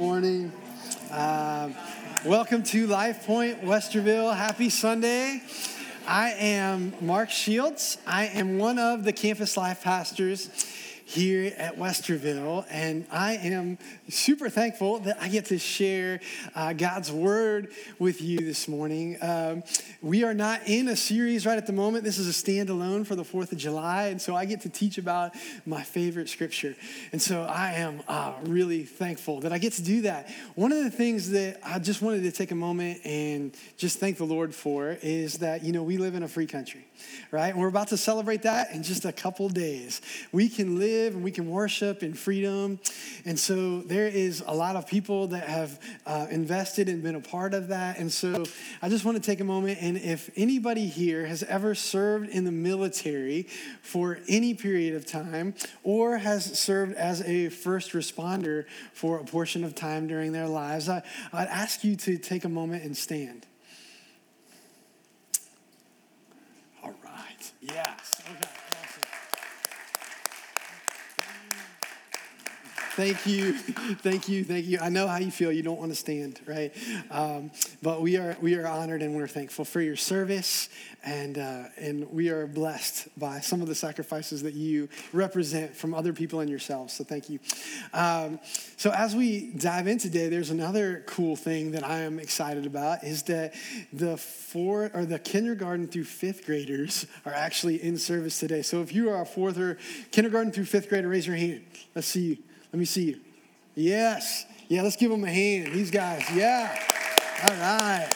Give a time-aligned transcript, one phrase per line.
[0.00, 0.50] morning.
[1.12, 1.68] Uh,
[2.24, 4.34] welcome to Life Point Westerville.
[4.34, 5.42] Happy Sunday.
[6.06, 7.98] I am Mark Shields.
[8.06, 10.48] I am one of the campus life pastors
[11.10, 13.78] here at Westerville, and I am
[14.08, 16.20] super thankful that I get to share
[16.54, 19.18] uh, God's word with you this morning.
[19.20, 19.64] Um,
[20.02, 22.04] we are not in a series right at the moment.
[22.04, 24.98] This is a standalone for the 4th of July, and so I get to teach
[24.98, 25.34] about
[25.66, 26.76] my favorite scripture.
[27.10, 30.30] And so I am uh, really thankful that I get to do that.
[30.54, 34.16] One of the things that I just wanted to take a moment and just thank
[34.16, 36.86] the Lord for is that, you know, we live in a free country,
[37.32, 37.48] right?
[37.48, 40.00] And we're about to celebrate that in just a couple days.
[40.30, 42.78] We can live live and we can worship in freedom.
[43.24, 47.20] And so there is a lot of people that have uh, invested and been a
[47.20, 47.98] part of that.
[47.98, 48.44] And so
[48.82, 52.44] I just want to take a moment and if anybody here has ever served in
[52.44, 53.44] the military
[53.82, 59.64] for any period of time or has served as a first responder for a portion
[59.64, 63.46] of time during their lives, I, I'd ask you to take a moment and stand.
[66.82, 67.52] All right.
[67.60, 68.22] Yes.
[68.36, 68.60] Okay.
[73.00, 73.54] Thank you,
[74.02, 74.78] thank you, thank you.
[74.78, 75.50] I know how you feel.
[75.50, 76.70] You don't want to stand, right?
[77.10, 80.68] Um, but we are we are honored and we're thankful for your service,
[81.02, 85.94] and uh, and we are blessed by some of the sacrifices that you represent from
[85.94, 86.92] other people and yourselves.
[86.92, 87.38] So thank you.
[87.94, 88.38] Um,
[88.76, 93.02] so as we dive in today, there's another cool thing that I am excited about
[93.02, 93.54] is that
[93.94, 98.60] the four or the kindergarten through fifth graders are actually in service today.
[98.60, 99.78] So if you are a fourth or
[100.10, 101.62] kindergarten through fifth grader, raise your hand.
[101.94, 102.49] Let's see you.
[102.72, 103.20] Let me see you.
[103.74, 104.46] Yes.
[104.68, 105.72] Yeah, let's give them a hand.
[105.72, 106.24] These guys.
[106.32, 106.76] Yeah.
[107.42, 108.08] All right.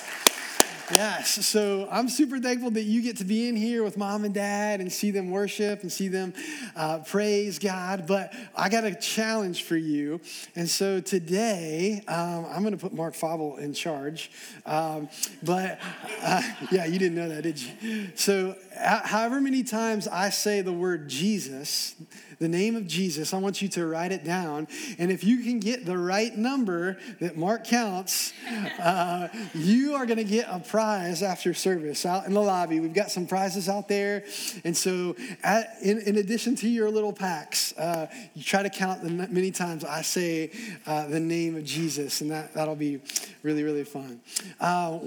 [0.93, 1.47] Yes.
[1.47, 4.81] So I'm super thankful that you get to be in here with mom and dad
[4.81, 6.35] and see them worship and see them
[6.77, 8.07] uh, praise God.
[8.07, 10.21] But I got a challenge for you.
[10.55, 14.31] And so today, um, I'm going to put Mark Fable in charge.
[14.67, 15.09] Um,
[15.43, 15.81] but
[16.23, 18.09] uh, yeah, you didn't know that, did you?
[18.15, 21.95] So, however many times I say the word Jesus,
[22.39, 24.67] the name of Jesus, I want you to write it down.
[24.99, 28.33] And if you can get the right number that Mark counts,
[28.81, 32.81] uh, you are going to get a prize after service out in the lobby.
[32.81, 34.25] We've got some prizes out there.
[34.65, 39.03] And so, at, in, in, addition to your little packs, uh, you try to count
[39.03, 40.51] the many times I say
[40.87, 43.01] uh, the name of Jesus, and that, that'll be
[43.43, 44.21] really, really fun.
[44.61, 44.99] Uh,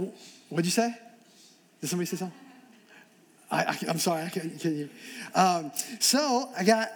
[0.50, 0.96] what'd you say?
[1.82, 2.47] Did somebody say something?
[3.50, 4.90] I, am sorry, I can't, can you?
[5.34, 6.90] Um, so I got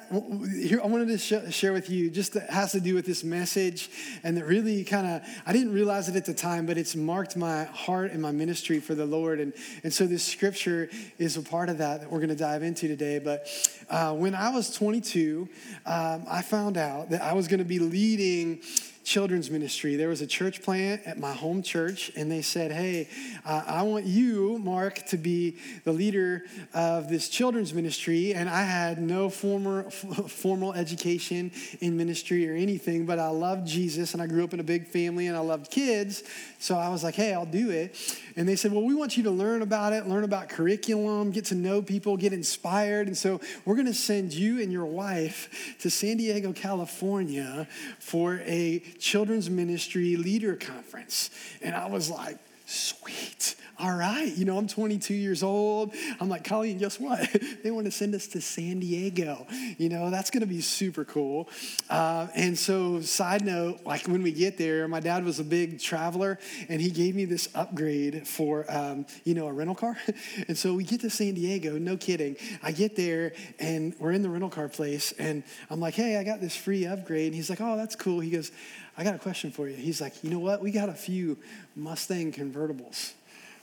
[0.54, 0.82] here.
[0.84, 3.90] I wanted to sh- share with you just that has to do with this message,
[4.24, 7.38] and that really kind of I didn't realize it at the time, but it's marked
[7.38, 9.54] my heart and my ministry for the Lord, and
[9.84, 12.90] and so this scripture is a part of that that we're going to dive into
[12.90, 13.20] today.
[13.20, 13.48] But
[13.90, 15.48] uh, when I was 22,
[15.86, 18.62] um, I found out that I was going to be leading
[19.04, 19.96] children's ministry.
[19.96, 23.10] There was a church plant at my home church, and they said, Hey,
[23.46, 28.34] uh, I want you, Mark, to be the leader of this children's ministry.
[28.34, 33.68] And I had no former, f- formal education in ministry or anything, but I loved
[33.68, 36.24] Jesus, and I grew up in a big family, and I loved kids.
[36.60, 37.96] So I was like, Hey, I'll do it.
[38.36, 41.46] And they said, Well, we want you to learn about it, learn about curriculum, get
[41.46, 43.08] to know people, get inspired.
[43.08, 47.68] And so we're going to send you and your wife to San Diego, California
[48.00, 51.30] for a children's ministry leader conference.
[51.62, 52.38] And I was like,
[52.72, 53.56] sweet.
[53.82, 54.32] All right.
[54.38, 55.96] You know, I'm 22 years old.
[56.20, 57.28] I'm like, Colleen, guess what?
[57.64, 59.48] they want to send us to San Diego.
[59.80, 61.50] You know, that's going to be super cool.
[61.90, 65.80] Uh, and so, side note, like when we get there, my dad was a big
[65.80, 66.38] traveler
[66.70, 69.98] and he gave me this upgrade for, um, you know, a rental car.
[70.48, 72.36] and so we get to San Diego, no kidding.
[72.62, 76.24] I get there and we're in the rental car place and I'm like, hey, I
[76.24, 77.28] got this free upgrade.
[77.28, 78.20] And he's like, oh, that's cool.
[78.20, 78.52] He goes,
[78.98, 79.76] I got a question for you.
[79.76, 80.62] He's like, you know what?
[80.62, 81.38] We got a few
[81.76, 83.14] Mustang convertibles.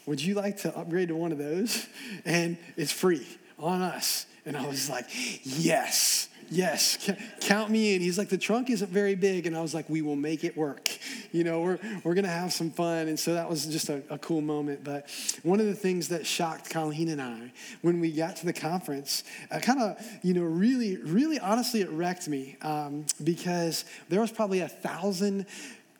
[0.07, 1.87] Would you like to upgrade to one of those?
[2.25, 3.27] And it's free
[3.59, 4.27] on us.
[4.47, 5.07] And I was like,
[5.43, 6.28] yes.
[6.51, 7.11] Yes,
[7.41, 8.01] count me in.
[8.01, 9.47] He's like, the trunk isn't very big.
[9.47, 10.89] And I was like, we will make it work.
[11.31, 13.09] You know, we're, we're going to have some fun.
[13.09, 14.83] And so that was just a, a, cool moment.
[14.83, 15.11] But
[15.43, 17.53] one of the things that shocked Colleen and I
[17.83, 21.91] when we got to the conference, uh, kind of, you know, really, really honestly, it
[21.91, 25.47] wrecked me um, because there was probably a thousand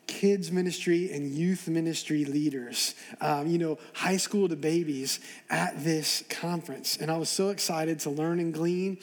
[0.09, 5.19] kids ministry and youth ministry leaders, um, you know, high school to babies
[5.51, 6.97] at this conference.
[6.97, 8.97] And I was so excited to learn and glean.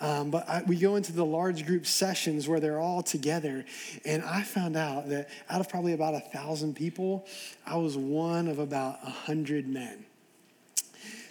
[0.00, 3.66] Um, but I, we go into the large group sessions where they're all together.
[4.06, 7.26] And I found out that out of probably about a thousand people,
[7.66, 10.06] I was one of about a hundred men.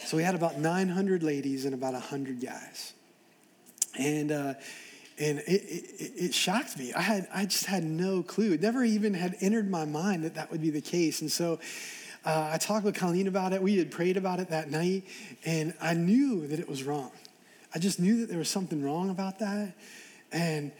[0.05, 2.93] So we had about 900 ladies and about 100 guys.
[3.97, 4.53] And, uh,
[5.17, 6.93] and it, it, it, shocked me.
[6.93, 8.53] I had I just had no clue.
[8.53, 11.21] It never even had entered my mind that that would be the case.
[11.21, 11.59] And so
[12.25, 13.61] uh, I talked with Colleen about it.
[13.61, 15.05] We had prayed about it that night,
[15.45, 17.11] and I knew that it was wrong.
[17.73, 19.73] I just knew that there was something wrong about that,
[20.31, 20.71] and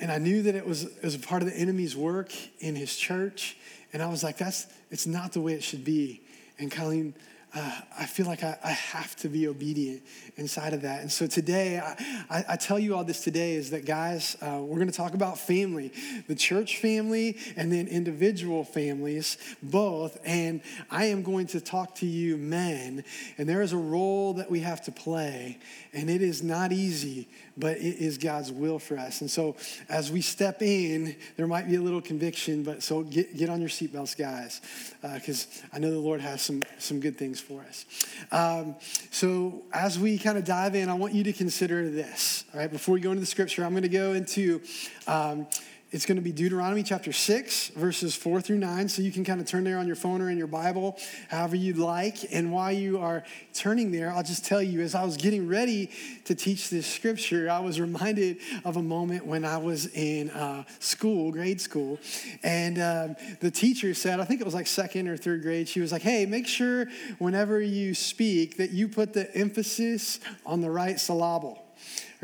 [0.00, 2.76] and I knew that it was it was a part of the enemy's work in
[2.76, 3.56] his church.
[3.92, 6.22] And I was like, that's it's not the way it should be.
[6.58, 7.14] And Colleen
[7.54, 10.02] uh, I feel like I, I, have to be obedient
[10.36, 11.02] inside of that.
[11.02, 14.58] And so today, I, I, I tell you all this today is that, guys, uh,
[14.60, 15.92] we're going to talk about family,
[16.26, 20.18] the church family, and then individual families, both.
[20.24, 23.04] And I am going to talk to you, men,
[23.38, 25.58] and there is a role that we have to play,
[25.92, 29.20] and it is not easy, but it is God's will for us.
[29.20, 29.56] And so
[29.88, 33.60] as we step in, there might be a little conviction, but so get, get on
[33.60, 34.60] your seatbelts, guys,
[35.02, 37.86] because uh, I know the Lord has some, some good things for us.
[38.32, 38.76] Um,
[39.10, 42.44] so as we kind of dive in, I want you to consider this.
[42.52, 44.60] All right, before we go into the scripture, I'm going to go into.
[45.06, 45.46] Um,
[45.94, 48.88] it's going to be Deuteronomy chapter 6, verses 4 through 9.
[48.88, 50.98] So you can kind of turn there on your phone or in your Bible,
[51.28, 52.16] however you'd like.
[52.32, 55.92] And while you are turning there, I'll just tell you, as I was getting ready
[56.24, 60.64] to teach this scripture, I was reminded of a moment when I was in uh,
[60.80, 62.00] school, grade school.
[62.42, 65.78] And um, the teacher said, I think it was like second or third grade, she
[65.78, 66.86] was like, hey, make sure
[67.18, 71.64] whenever you speak that you put the emphasis on the right syllable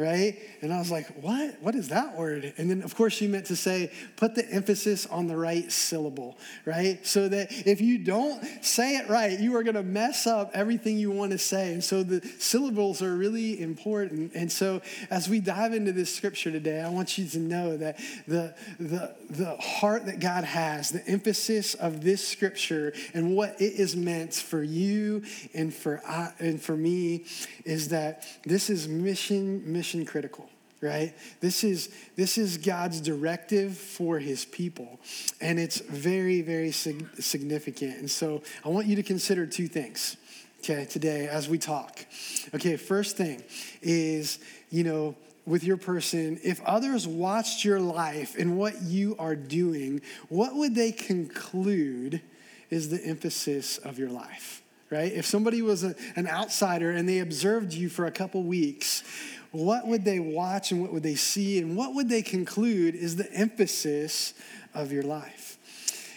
[0.00, 0.38] right?
[0.62, 1.60] And I was like, what?
[1.60, 2.54] What is that word?
[2.56, 6.38] And then, of course, she meant to say, put the emphasis on the right syllable,
[6.64, 7.06] right?
[7.06, 10.98] So that if you don't say it right, you are going to mess up everything
[10.98, 11.72] you want to say.
[11.72, 14.32] And so the syllables are really important.
[14.34, 14.80] And so
[15.10, 19.14] as we dive into this scripture today, I want you to know that the, the,
[19.28, 24.34] the heart that God has, the emphasis of this scripture and what it is meant
[24.34, 25.22] for you
[25.52, 27.26] and for, I, and for me
[27.64, 30.48] is that this is mission, mission mission critical
[30.80, 35.00] right this is this is god's directive for his people
[35.40, 40.16] and it's very very significant and so i want you to consider two things
[40.60, 42.06] okay today as we talk
[42.54, 43.42] okay first thing
[43.82, 44.38] is
[44.70, 50.00] you know with your person, if others watched your life and what you are doing,
[50.28, 52.20] what would they conclude
[52.68, 54.62] is the emphasis of your life?
[54.90, 55.12] Right?
[55.12, 59.02] If somebody was a, an outsider and they observed you for a couple weeks,
[59.52, 63.16] what would they watch and what would they see and what would they conclude is
[63.16, 64.34] the emphasis
[64.74, 65.58] of your life?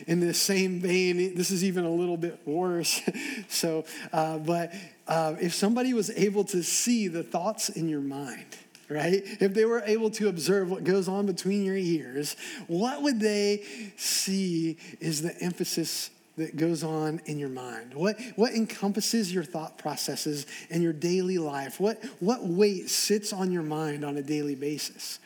[0.07, 3.01] In the same vein, this is even a little bit worse.
[3.47, 4.73] so, uh, but
[5.07, 8.45] uh, if somebody was able to see the thoughts in your mind,
[8.89, 9.23] right?
[9.39, 12.35] If they were able to observe what goes on between your ears,
[12.67, 13.63] what would they
[13.95, 17.93] see is the emphasis that goes on in your mind?
[17.93, 21.79] What, what encompasses your thought processes in your daily life?
[21.79, 25.19] What, what weight sits on your mind on a daily basis?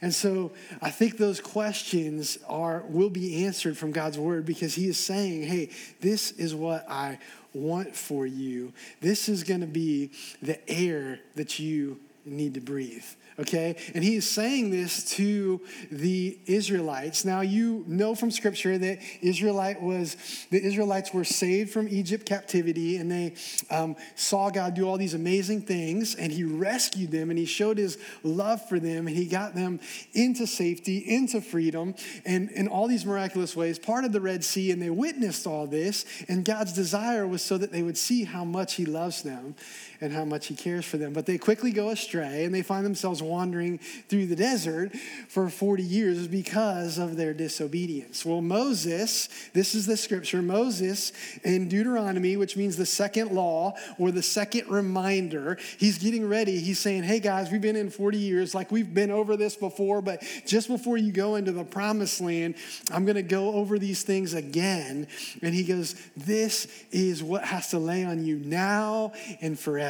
[0.00, 4.88] And so I think those questions are will be answered from God's word because he
[4.88, 7.18] is saying, hey, this is what I
[7.52, 8.72] want for you.
[9.00, 10.10] This is going to be
[10.40, 13.04] the air that you need to breathe
[13.38, 13.76] okay?
[13.94, 17.24] And he is saying this to the Israelites.
[17.24, 20.16] Now you know from scripture that Israelite was
[20.50, 23.34] the Israelites were saved from Egypt captivity and they
[23.70, 27.78] um, saw God do all these amazing things and he rescued them and he showed
[27.78, 29.78] his love for them and he got them
[30.14, 31.94] into safety, into freedom
[32.24, 35.66] and in all these miraculous ways, part of the Red Sea and they witnessed all
[35.66, 39.54] this and God's desire was so that they would see how much he loves them
[40.00, 41.12] and how much he cares for them.
[41.12, 43.78] But they quickly go astray and they find themselves wandering
[44.08, 44.94] through the desert
[45.28, 48.24] for 40 years because of their disobedience.
[48.24, 51.12] Well, Moses, this is the scripture, Moses
[51.44, 56.60] in Deuteronomy, which means the second law or the second reminder, he's getting ready.
[56.60, 60.00] He's saying, Hey guys, we've been in 40 years, like we've been over this before,
[60.02, 62.54] but just before you go into the promised land,
[62.90, 65.06] I'm going to go over these things again.
[65.42, 69.87] And he goes, This is what has to lay on you now and forever.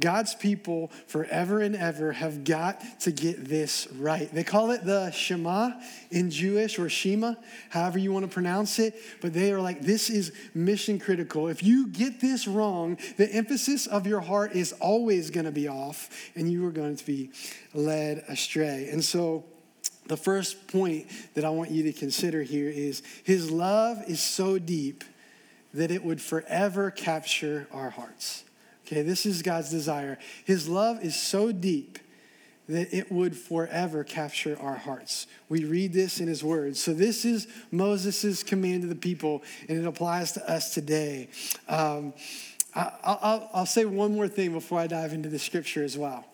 [0.00, 4.32] God's people forever and ever have got to get this right.
[4.32, 5.72] They call it the Shema
[6.10, 7.34] in Jewish or Shema,
[7.68, 11.48] however you want to pronounce it, but they are like, this is mission critical.
[11.48, 15.68] If you get this wrong, the emphasis of your heart is always going to be
[15.68, 17.30] off and you are going to be
[17.74, 18.88] led astray.
[18.90, 19.44] And so,
[20.06, 24.58] the first point that I want you to consider here is his love is so
[24.58, 25.04] deep
[25.72, 28.44] that it would forever capture our hearts.
[28.90, 30.18] Okay, this is God's desire.
[30.44, 32.00] His love is so deep
[32.68, 35.28] that it would forever capture our hearts.
[35.48, 36.82] We read this in his words.
[36.82, 41.28] So, this is Moses' command to the people, and it applies to us today.
[41.68, 42.14] Um,
[42.72, 46.24] I'll, I'll, say one more thing before I dive into the scripture as well,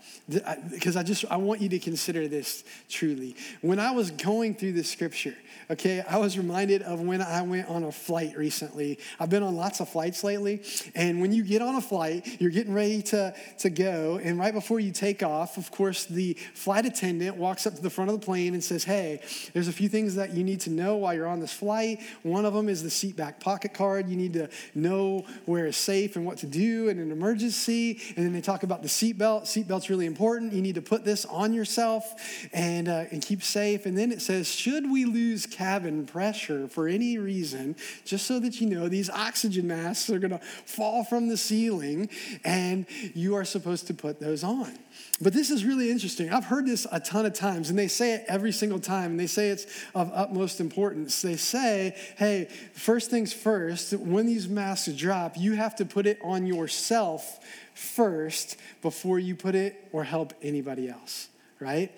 [0.71, 3.37] because I just I want you to consider this truly.
[3.62, 5.35] When I was going through the scripture,
[5.71, 8.99] okay, I was reminded of when I went on a flight recently.
[9.19, 10.62] I've been on lots of flights lately,
[10.95, 14.52] and when you get on a flight, you're getting ready to, to go, and right
[14.52, 18.21] before you take off, of course, the flight attendant walks up to the front of
[18.21, 19.23] the plane and says, Hey,
[19.55, 22.00] there's a few things that you need to know while you're on this flight.
[22.23, 24.09] One of them is the seat back pocket card.
[24.11, 28.00] You need to know where is safe and what to do in an emergency.
[28.16, 29.45] And then they talk about the seatbelt.
[29.45, 30.52] Seatbelt's really important.
[30.52, 33.87] You need to put this on yourself and, uh, and keep safe.
[33.87, 38.61] And then it says, Should we lose cabin pressure for any reason, just so that
[38.61, 42.09] you know these oxygen masks are going to fall from the ceiling
[42.45, 44.78] and you are supposed to put those on.
[45.21, 46.30] But this is really interesting.
[46.30, 49.21] I've heard this a ton of times, and they say it every single time, and
[49.21, 51.23] they say it's of utmost importance.
[51.23, 56.15] They say, hey, first things first, when these masks drop, you have to put it
[56.23, 57.40] on yourself
[57.75, 61.28] first before you put it or help anybody else,
[61.61, 61.90] right?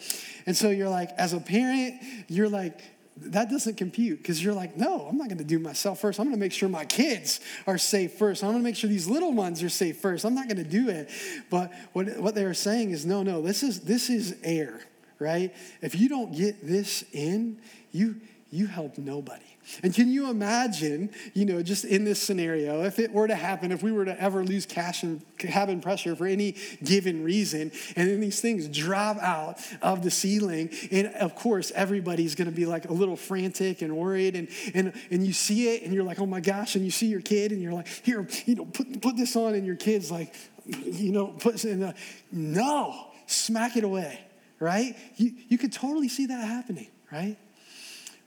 [0.46, 2.80] And so you're like, as a parent, you're like,
[3.22, 6.20] that doesn't compute because you're like, no, I'm not going to do myself first.
[6.20, 8.42] I'm going to make sure my kids are safe first.
[8.44, 10.24] I'm going to make sure these little ones are safe first.
[10.24, 11.10] I'm not going to do it.
[11.50, 14.80] But what, what they are saying is, no, no, this is this is air,
[15.18, 15.54] right?
[15.82, 17.58] If you don't get this in,
[17.92, 18.20] you
[18.50, 19.44] you help nobody.
[19.82, 23.72] And can you imagine, you know, just in this scenario, if it were to happen,
[23.72, 28.08] if we were to ever lose cash and cabin pressure for any given reason, and
[28.08, 32.88] then these things drop out of the ceiling, and of course, everybody's gonna be like
[32.88, 36.26] a little frantic and worried, and, and, and you see it, and you're like, oh
[36.26, 39.16] my gosh, and you see your kid, and you're like, here, you know, put, put
[39.16, 40.34] this on, and your kid's like,
[40.66, 41.94] you know, put in the,
[42.32, 44.20] no, smack it away,
[44.60, 44.96] right?
[45.16, 47.36] You, you could totally see that happening, right?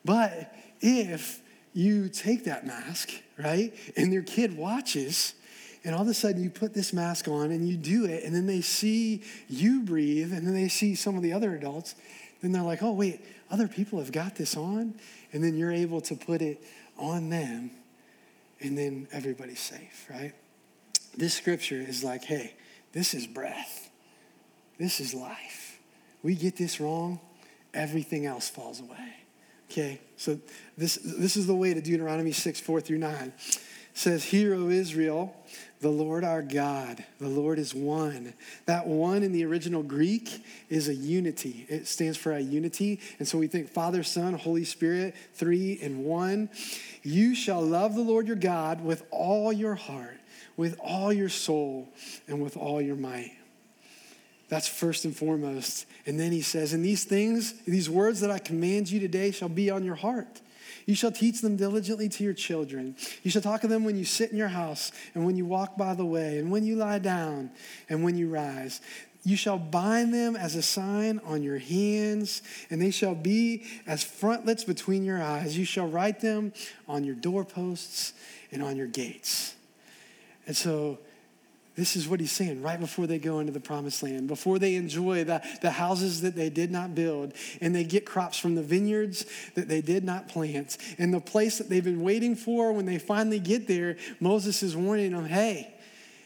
[0.04, 1.42] But if
[1.74, 5.36] you take that mask, right, and your kid watches,
[5.84, 8.36] and all of a sudden you put this mask on and you do it, and
[8.36, 11.96] then they see you breathe, and then they see some of the other adults,
[12.42, 14.96] then they're like, oh, wait, other people have got this on,
[15.32, 16.62] and then you're able to put it
[16.98, 17.72] on them,
[18.60, 20.34] and then everybody's safe, right?
[21.16, 22.54] This scripture is like, hey,
[22.94, 23.90] this is breath,
[24.78, 25.80] this is life.
[26.24, 27.20] We get this wrong,
[27.74, 29.16] everything else falls away.
[29.72, 30.38] Okay, so
[30.78, 33.32] this, this is the way to Deuteronomy 6, 4 through 9.
[33.48, 33.60] It
[33.94, 35.34] says, Hear, O Israel,
[35.80, 38.34] the Lord our God, the Lord is one.
[38.66, 41.66] That one in the original Greek is a unity.
[41.70, 43.00] It stands for a unity.
[43.18, 46.50] And so we think Father, Son, Holy Spirit, three in one.
[47.02, 50.20] You shall love the Lord your God with all your heart,
[50.58, 51.88] with all your soul,
[52.28, 53.32] and with all your might.
[54.52, 55.86] That's first and foremost.
[56.06, 59.48] And then he says, And these things, these words that I command you today shall
[59.48, 60.42] be on your heart.
[60.86, 62.98] You shall teach them diligently to your children.
[63.24, 65.78] You shall talk of them when you sit in your house, and when you walk
[65.78, 67.50] by the way, and when you lie down,
[67.88, 68.82] and when you rise.
[69.24, 74.04] You shall bind them as a sign on your hands, and they shall be as
[74.04, 75.58] frontlets between your eyes.
[75.58, 76.52] You shall write them
[76.90, 78.12] on your doorposts
[78.52, 79.56] and on your gates.
[80.46, 81.00] And so,
[81.82, 84.76] this is what he's saying right before they go into the promised land, before they
[84.76, 88.62] enjoy the, the houses that they did not build, and they get crops from the
[88.62, 92.72] vineyards that they did not plant, and the place that they've been waiting for.
[92.72, 95.74] When they finally get there, Moses is warning them hey,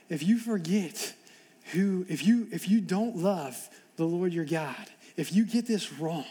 [0.09, 1.13] if you forget
[1.71, 4.75] who, if you, if you don't love the Lord your God,
[5.15, 6.25] if you get this wrong,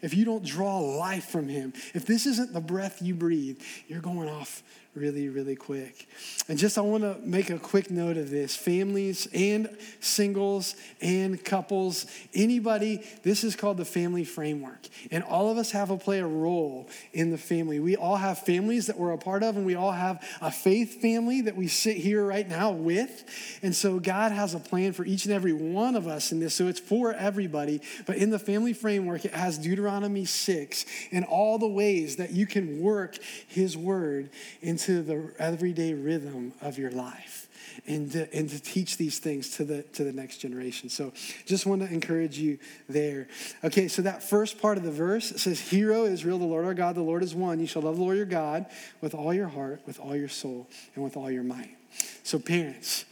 [0.00, 4.00] if you don't draw life from him, if this isn't the breath you breathe, you're
[4.00, 4.62] going off
[4.94, 6.08] really, really quick.
[6.48, 11.42] And just I want to make a quick note of this families and singles and
[11.44, 14.88] couples, anybody, this is called the family framework.
[15.12, 17.78] And all of us have to play a role in the family.
[17.78, 21.00] We all have families that we're a part of, and we all have a faith
[21.00, 23.24] family that we sit here right now with.
[23.62, 26.54] And so God has a plan for each and every one of us in this.
[26.54, 27.80] So it's for everybody.
[28.06, 32.46] But in the family framework, it has Deuteronomy 6 and all the ways that you
[32.46, 34.30] can work His word
[34.60, 37.48] in into the everyday rhythm of your life
[37.86, 40.88] and to, and to teach these things to the to the next generation.
[40.88, 41.12] So
[41.46, 42.58] just want to encourage you
[42.88, 43.28] there.
[43.62, 46.94] Okay, so that first part of the verse says, hero Israel, the Lord our God,
[46.94, 47.60] the Lord is one.
[47.60, 48.66] You shall love the Lord your God
[49.00, 51.76] with all your heart, with all your soul, and with all your might.
[52.22, 53.04] So, parents,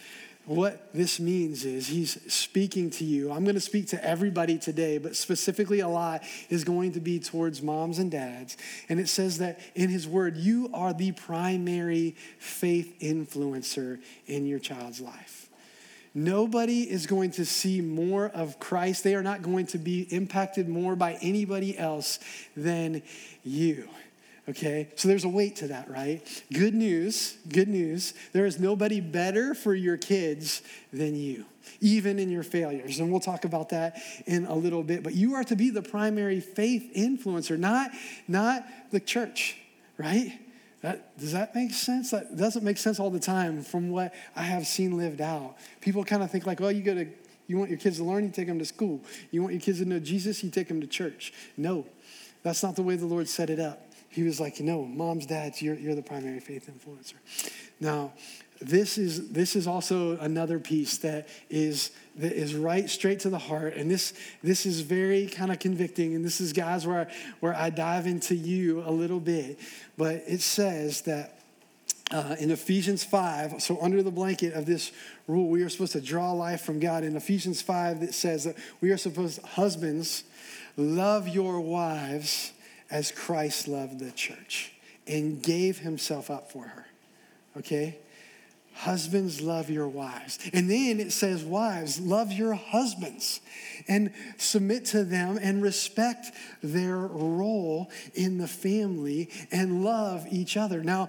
[0.48, 3.30] what this means is he's speaking to you.
[3.30, 7.20] I'm going to speak to everybody today, but specifically a lot is going to be
[7.20, 8.56] towards moms and dads.
[8.88, 14.58] And it says that in his word, you are the primary faith influencer in your
[14.58, 15.48] child's life.
[16.14, 19.04] Nobody is going to see more of Christ.
[19.04, 22.18] They are not going to be impacted more by anybody else
[22.56, 23.02] than
[23.44, 23.88] you
[24.48, 26.22] Okay, so there's a weight to that, right?
[26.50, 28.14] Good news, good news.
[28.32, 31.44] There is nobody better for your kids than you,
[31.82, 32.98] even in your failures.
[32.98, 35.02] And we'll talk about that in a little bit.
[35.02, 37.90] But you are to be the primary faith influencer, not,
[38.26, 39.58] not the church,
[39.98, 40.32] right?
[40.80, 42.12] That, does that make sense?
[42.12, 45.56] That doesn't make sense all the time from what I have seen lived out.
[45.82, 47.06] People kind of think like, well, you go to,
[47.48, 49.02] you want your kids to learn, you take them to school.
[49.30, 51.34] You want your kids to know Jesus, you take them to church.
[51.58, 51.84] No,
[52.42, 53.87] that's not the way the Lord set it up.
[54.18, 57.14] He was like, no, moms, dads, you're, you're the primary faith influencer.
[57.78, 58.14] Now,
[58.60, 63.38] this is this is also another piece that is that is right straight to the
[63.38, 67.14] heart and this this is very kind of convicting and this is guys where I,
[67.38, 69.60] where I dive into you a little bit
[69.96, 71.38] but it says that
[72.10, 74.90] uh, in Ephesians 5, so under the blanket of this
[75.28, 77.04] rule, we are supposed to draw life from God.
[77.04, 80.24] In Ephesians 5, it says that we are supposed, husbands,
[80.78, 82.54] love your wives
[82.90, 84.72] as Christ loved the church
[85.06, 86.86] and gave himself up for her.
[87.56, 87.98] Okay?
[88.74, 90.38] Husbands, love your wives.
[90.52, 93.40] And then it says, Wives, love your husbands
[93.88, 96.28] and submit to them and respect
[96.62, 100.84] their role in the family and love each other.
[100.84, 101.08] Now,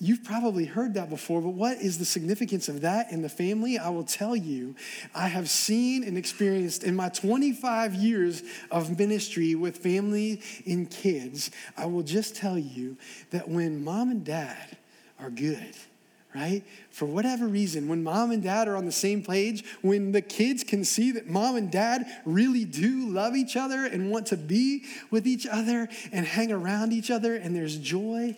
[0.00, 3.78] You've probably heard that before, but what is the significance of that in the family?
[3.78, 4.76] I will tell you,
[5.14, 11.50] I have seen and experienced in my 25 years of ministry with family and kids.
[11.76, 12.96] I will just tell you
[13.30, 14.76] that when mom and dad
[15.18, 15.74] are good,
[16.34, 16.62] right?
[16.90, 20.62] For whatever reason, when mom and dad are on the same page, when the kids
[20.64, 24.84] can see that mom and dad really do love each other and want to be
[25.10, 28.36] with each other and hang around each other and there's joy,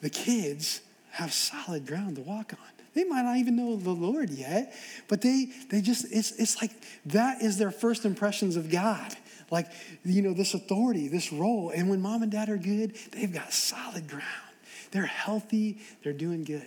[0.00, 0.80] the kids
[1.12, 2.68] have solid ground to walk on.
[2.94, 4.74] They might not even know the Lord yet,
[5.08, 6.72] but they they just it's it's like
[7.06, 9.14] that is their first impressions of God.
[9.50, 9.66] Like,
[10.04, 11.70] you know, this authority, this role.
[11.70, 14.24] And when mom and dad are good, they've got solid ground.
[14.92, 16.66] They're healthy, they're doing good.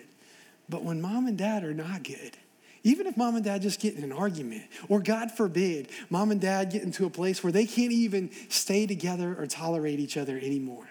[0.69, 2.37] But when mom and dad are not good,
[2.83, 6.41] even if mom and dad just get in an argument, or God forbid, mom and
[6.41, 10.37] dad get into a place where they can't even stay together or tolerate each other
[10.37, 10.87] anymore,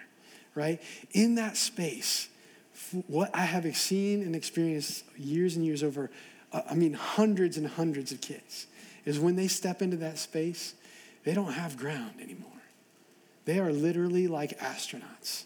[0.55, 0.81] right?
[1.11, 2.29] In that space,
[3.07, 6.09] what I have seen and experienced years and years over,
[6.51, 8.67] uh, I mean, hundreds and hundreds of kids,
[9.05, 10.73] is when they step into that space,
[11.23, 12.49] they don't have ground anymore.
[13.45, 15.43] They are literally like astronauts,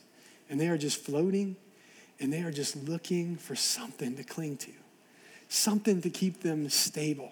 [0.49, 1.55] and they are just floating
[2.19, 4.71] and they are just looking for something to cling to,
[5.49, 7.31] something to keep them stable,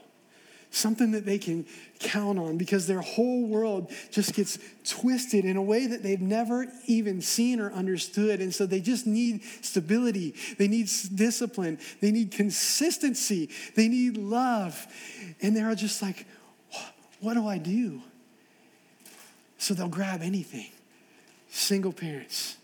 [0.75, 1.65] something that they can
[1.99, 6.67] count on because their whole world just gets twisted in a way that they've never
[6.85, 8.41] even seen or understood.
[8.41, 14.85] And so they just need stability, they need discipline, they need consistency, they need love.
[15.41, 16.25] And they're just like,
[17.21, 18.01] what do I do?
[19.57, 20.69] So they'll grab anything.
[21.49, 22.57] Single parents,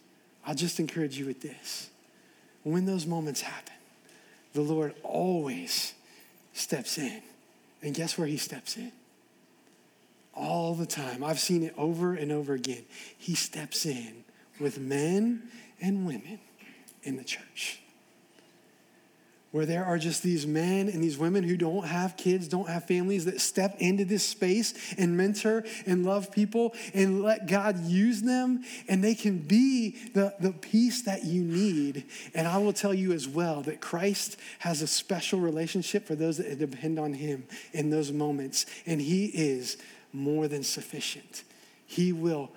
[0.45, 1.89] I'll just encourage you with this
[2.63, 3.73] when those moments happen,
[4.53, 5.93] the Lord always
[6.53, 7.21] steps in.
[7.81, 8.91] And guess where he steps in?
[10.33, 11.23] All the time.
[11.23, 12.83] I've seen it over and over again.
[13.17, 14.23] He steps in
[14.59, 15.43] with men
[15.81, 16.39] and women
[17.03, 17.81] in the church
[19.51, 22.85] where there are just these men and these women who don't have kids, don't have
[22.85, 28.21] families, that step into this space and mentor and love people and let God use
[28.21, 32.05] them, and they can be the, the peace that you need.
[32.33, 36.37] And I will tell you as well that Christ has a special relationship for those
[36.37, 39.77] that depend on Him in those moments, and He is
[40.13, 41.43] more than sufficient.
[41.85, 42.51] He will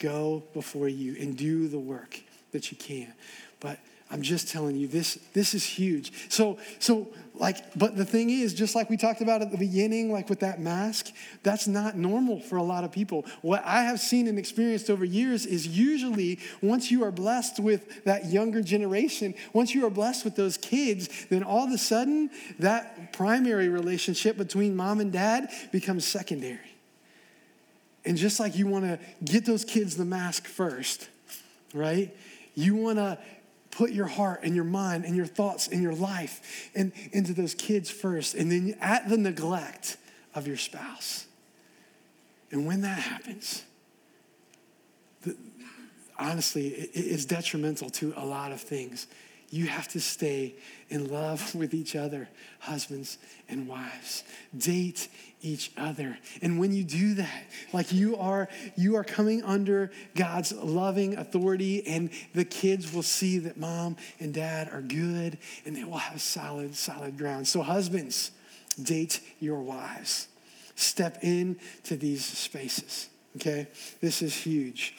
[0.00, 2.20] go before you and do the work
[2.52, 3.12] that you can.
[3.60, 3.78] But
[4.10, 6.12] I'm just telling you, this, this is huge.
[6.30, 10.10] So, so, like, but the thing is, just like we talked about at the beginning,
[10.10, 13.26] like with that mask, that's not normal for a lot of people.
[13.42, 18.04] What I have seen and experienced over years is usually once you are blessed with
[18.04, 22.30] that younger generation, once you are blessed with those kids, then all of a sudden
[22.58, 26.58] that primary relationship between mom and dad becomes secondary.
[28.06, 31.08] And just like you want to get those kids the mask first,
[31.74, 32.16] right?
[32.54, 33.18] You want to
[33.70, 37.54] put your heart and your mind and your thoughts and your life and, into those
[37.54, 39.96] kids first, and then at the neglect
[40.34, 41.26] of your spouse.
[42.50, 43.64] And when that happens,
[45.22, 45.36] the,
[46.18, 49.06] honestly, it, it is detrimental to a lot of things.
[49.50, 50.54] You have to stay
[50.90, 52.28] in love with each other,
[52.60, 53.16] husbands
[53.48, 54.24] and wives.
[54.56, 55.08] Date
[55.40, 56.18] each other.
[56.42, 61.86] And when you do that, like you are you are coming under God's loving authority
[61.86, 66.20] and the kids will see that mom and dad are good and they will have
[66.20, 67.48] solid solid ground.
[67.48, 68.32] So husbands,
[68.82, 70.28] date your wives.
[70.74, 73.08] Step in to these spaces.
[73.36, 73.68] Okay?
[74.00, 74.94] This is huge.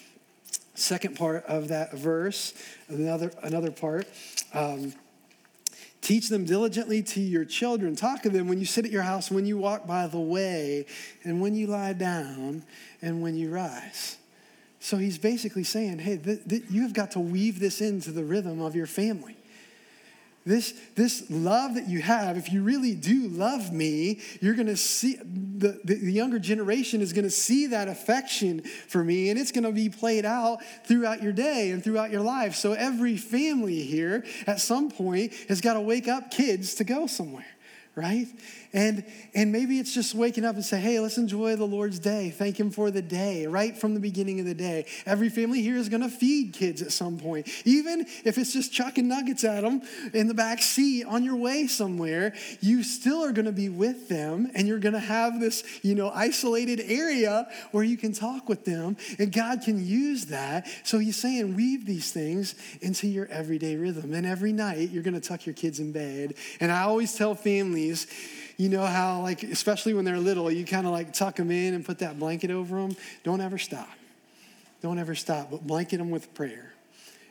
[0.80, 2.54] Second part of that verse,
[2.88, 4.08] another, another part.
[4.54, 4.94] Um,
[6.02, 7.96] Teach them diligently to your children.
[7.96, 10.86] Talk to them when you sit at your house, when you walk by the way,
[11.24, 12.64] and when you lie down,
[13.02, 14.18] and when you rise.
[14.80, 18.24] So he's basically saying, hey, th- th- you have got to weave this into the
[18.24, 19.36] rhythm of your family.
[20.46, 24.78] This, this love that you have, if you really do love me, you're going to
[24.78, 29.38] see, the, the, the younger generation is going to see that affection for me, and
[29.38, 32.56] it's going to be played out throughout your day and throughout your life.
[32.56, 37.06] So every family here at some point has got to wake up kids to go
[37.06, 37.46] somewhere
[37.96, 38.28] right?
[38.72, 42.30] And and maybe it's just waking up and say, "Hey, let's enjoy the Lord's day.
[42.30, 44.86] Thank him for the day." Right from the beginning of the day.
[45.06, 47.48] Every family here is going to feed kids at some point.
[47.66, 49.82] Even if it's just chucking nuggets at them
[50.14, 54.08] in the back seat on your way somewhere, you still are going to be with
[54.08, 58.48] them and you're going to have this, you know, isolated area where you can talk
[58.48, 60.68] with them and God can use that.
[60.84, 65.20] So he's saying, "Weave these things into your everyday rhythm." And every night you're going
[65.20, 66.36] to tuck your kids in bed.
[66.60, 67.79] And I always tell families
[68.58, 71.74] you know how, like, especially when they're little, you kind of like tuck them in
[71.74, 72.96] and put that blanket over them.
[73.24, 73.90] Don't ever stop.
[74.82, 76.74] Don't ever stop, but blanket them with prayer.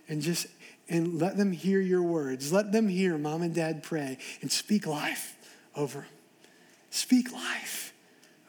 [0.09, 0.47] And just,
[0.89, 2.53] and let them hear your words.
[2.53, 5.37] Let them hear mom and dad pray and speak life
[5.77, 6.09] over them.
[6.91, 7.93] Speak life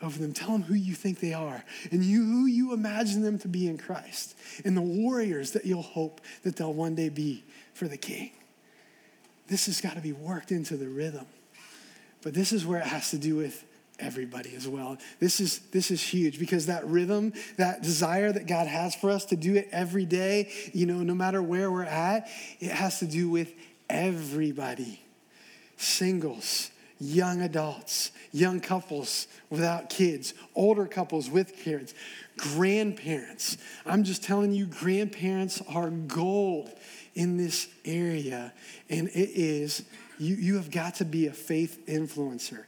[0.01, 0.31] over them.
[0.31, 3.67] Tell them who you think they are and you, who you imagine them to be
[3.67, 7.97] in Christ and the warriors that you'll hope that they'll one day be for the
[7.97, 8.31] King.
[9.47, 11.25] This has got to be worked into the rhythm.
[12.21, 13.63] But this is where it has to do with
[13.99, 14.97] everybody as well.
[15.19, 19.25] This is this is huge because that rhythm, that desire that God has for us
[19.25, 22.29] to do it every day, you know, no matter where we're at,
[22.59, 23.53] it has to do with
[23.89, 25.01] everybody.
[25.77, 31.93] Singles, young adults, young couples without kids, older couples with kids,
[32.37, 33.57] grandparents.
[33.85, 36.69] I'm just telling you grandparents are gold
[37.15, 38.53] in this area
[38.89, 39.83] and it is
[40.19, 42.65] you, you have got to be a faith influencer.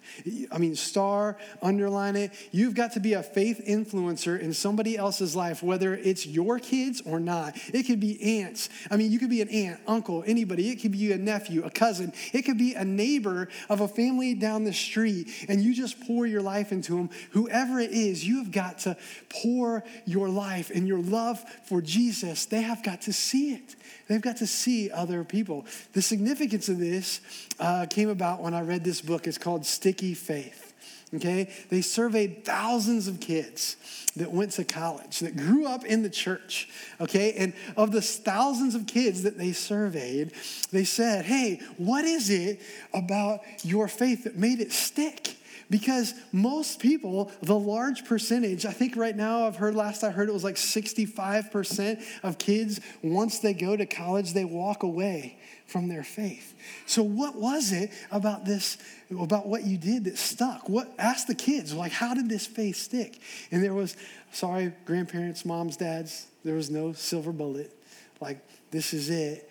[0.51, 2.31] I mean, star, underline it.
[2.51, 7.01] You've got to be a faith influencer in somebody else's life, whether it's your kids
[7.05, 7.57] or not.
[7.73, 8.69] It could be aunts.
[8.89, 10.69] I mean, you could be an aunt, uncle, anybody.
[10.69, 12.13] It could be a nephew, a cousin.
[12.31, 16.25] It could be a neighbor of a family down the street, and you just pour
[16.25, 17.09] your life into them.
[17.31, 18.95] Whoever it is, you have got to
[19.29, 22.45] pour your life and your love for Jesus.
[22.45, 23.75] They have got to see it.
[24.11, 25.65] They've got to see other people.
[25.93, 27.21] The significance of this
[27.61, 29.25] uh, came about when I read this book.
[29.25, 30.73] It's called Sticky Faith.
[31.15, 31.49] Okay?
[31.69, 33.77] They surveyed thousands of kids
[34.17, 36.67] that went to college, that grew up in the church.
[36.99, 37.35] Okay?
[37.37, 40.33] And of the thousands of kids that they surveyed,
[40.71, 42.59] they said, hey, what is it
[42.93, 45.37] about your faith that made it stick?
[45.71, 50.27] Because most people, the large percentage, I think right now I've heard, last I heard
[50.27, 55.87] it was like 65% of kids, once they go to college, they walk away from
[55.87, 56.53] their faith.
[56.85, 58.77] So, what was it about this,
[59.17, 60.67] about what you did that stuck?
[60.67, 63.21] What, ask the kids, like, how did this faith stick?
[63.49, 63.95] And there was,
[64.33, 67.73] sorry, grandparents, moms, dads, there was no silver bullet.
[68.19, 68.39] Like,
[68.71, 69.49] this is it.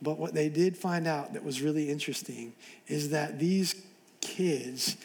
[0.00, 2.52] But what they did find out that was really interesting
[2.86, 3.74] is that these
[4.20, 4.96] kids,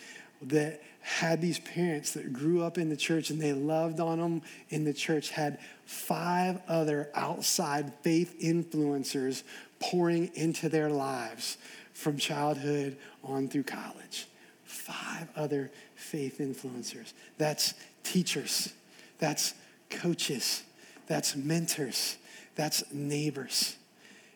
[0.44, 4.42] that had these parents that grew up in the church and they loved on them
[4.70, 9.44] in the church had five other outside faith influencers
[9.80, 11.58] pouring into their lives
[11.94, 14.28] from childhood on through college.
[14.64, 17.14] Five other faith influencers.
[17.38, 17.74] That's
[18.04, 18.74] teachers,
[19.18, 19.54] that's
[19.90, 20.64] coaches,
[21.08, 22.18] that's mentors,
[22.56, 23.76] that's neighbors,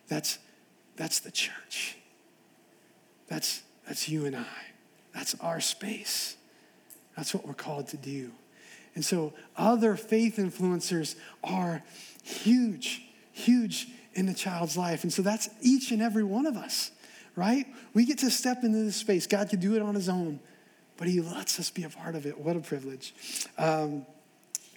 [0.08, 0.40] that's,
[0.96, 1.98] that's the church.
[3.28, 4.75] That's, that's you and I.
[5.16, 6.36] That's our space.
[7.16, 8.32] That's what we're called to do.
[8.94, 11.82] And so, other faith influencers are
[12.24, 13.02] huge,
[13.32, 15.04] huge in a child's life.
[15.04, 16.92] And so, that's each and every one of us,
[17.36, 17.66] right?
[17.94, 19.26] We get to step into this space.
[19.26, 20.40] God could do it on his own,
[20.98, 22.38] but he lets us be a part of it.
[22.38, 23.14] What a privilege.
[23.58, 24.06] Um,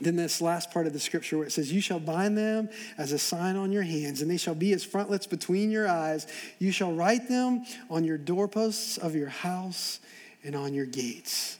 [0.00, 3.10] then this last part of the scripture where it says, You shall bind them as
[3.10, 6.28] a sign on your hands, and they shall be as frontlets between your eyes.
[6.60, 9.98] You shall write them on your doorposts of your house
[10.44, 11.58] and on your gates.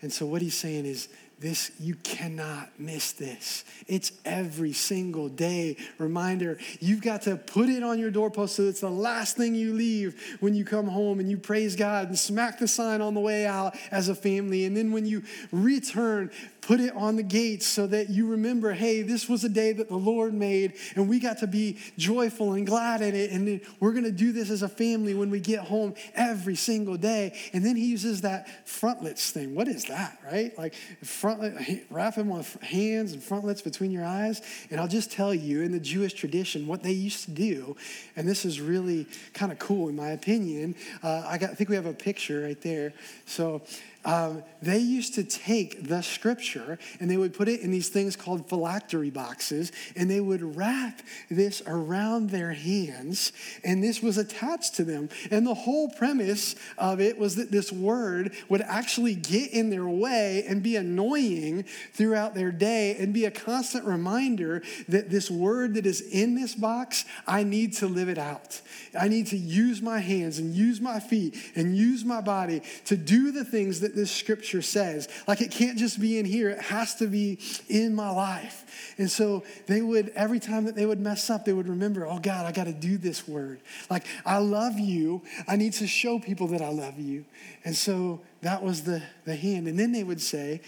[0.00, 1.08] And so what he's saying is
[1.40, 3.64] this you cannot miss this.
[3.86, 5.76] It's every single day.
[5.98, 9.72] Reminder you've got to put it on your doorpost so it's the last thing you
[9.72, 13.20] leave when you come home and you praise god and smack the sign on the
[13.20, 14.64] way out as a family.
[14.64, 16.30] And then when you return
[16.68, 19.88] put it on the gates so that you remember, hey, this was a day that
[19.88, 23.30] the Lord made, and we got to be joyful and glad in it.
[23.30, 26.98] And we're going to do this as a family when we get home every single
[26.98, 27.34] day.
[27.54, 29.54] And then he uses that frontlets thing.
[29.54, 30.56] What is that, right?
[30.58, 34.42] Like frontlet, wrap him on hands and frontlets between your eyes.
[34.70, 37.78] And I'll just tell you, in the Jewish tradition, what they used to do,
[38.14, 40.74] and this is really kind of cool in my opinion.
[41.02, 42.92] Uh, I, got, I think we have a picture right there.
[43.24, 43.62] So
[44.04, 48.16] um, they used to take the scripture and they would put it in these things
[48.16, 53.32] called phylactery boxes and they would wrap this around their hands
[53.64, 55.08] and this was attached to them.
[55.30, 59.88] And the whole premise of it was that this word would actually get in their
[59.88, 65.74] way and be annoying throughout their day and be a constant reminder that this word
[65.74, 68.60] that is in this box, I need to live it out.
[68.98, 72.96] I need to use my hands and use my feet and use my body to
[72.96, 75.08] do the things that that this scripture says.
[75.26, 78.94] Like it can't just be in here, it has to be in my life.
[78.98, 82.18] And so they would, every time that they would mess up, they would remember, oh
[82.18, 83.60] God, I got to do this word.
[83.88, 85.22] Like, I love you.
[85.46, 87.24] I need to show people that I love you.
[87.64, 89.68] And so that was the, the hand.
[89.68, 90.60] And then they would say,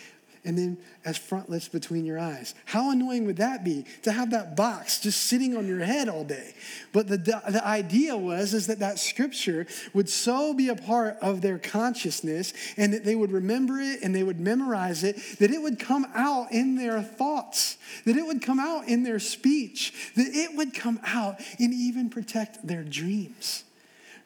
[0.44, 2.55] and then as frontlets between your eyes.
[2.64, 6.24] How annoying would that be to have that box just sitting on your head all
[6.24, 6.55] day?
[6.92, 11.40] But the, the idea was is that that scripture would so be a part of
[11.42, 15.61] their consciousness and that they would remember it and they would memorize it that it
[15.61, 20.29] would come out in their thoughts, that it would come out in their speech, that
[20.29, 23.64] it would come out and even protect their dreams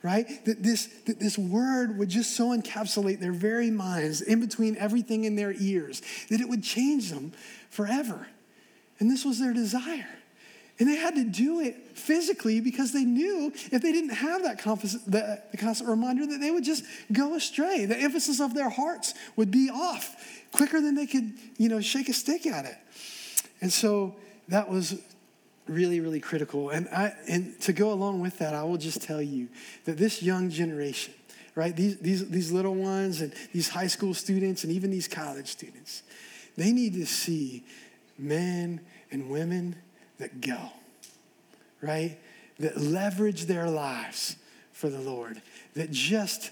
[0.05, 0.45] right?
[0.45, 5.25] That this, that this word would just so encapsulate their very minds in between everything
[5.25, 7.33] in their ears that it would change them
[7.71, 8.29] forever.
[9.01, 10.07] And this was their desire.
[10.79, 14.59] And they had to do it physically because they knew if they didn't have that
[14.59, 17.87] the, the constant reminder that they would just go astray.
[17.87, 20.17] The emphasis of their hearts would be off
[20.53, 22.77] quicker than they could, you know, shake a stick at it.
[23.63, 24.17] And so
[24.49, 25.01] that was
[25.67, 26.71] really, really critical.
[26.71, 29.49] And, I, and to go along with that, I will just tell you
[29.85, 31.15] that this young generation,
[31.55, 35.49] right, these, these, these little ones and these high school students and even these college
[35.49, 36.03] students,
[36.57, 37.65] they need to see
[38.19, 39.77] men and women
[40.19, 40.59] that go,
[41.81, 42.19] right,
[42.59, 44.37] that leverage their lives
[44.73, 45.41] for the Lord,
[45.75, 46.51] that just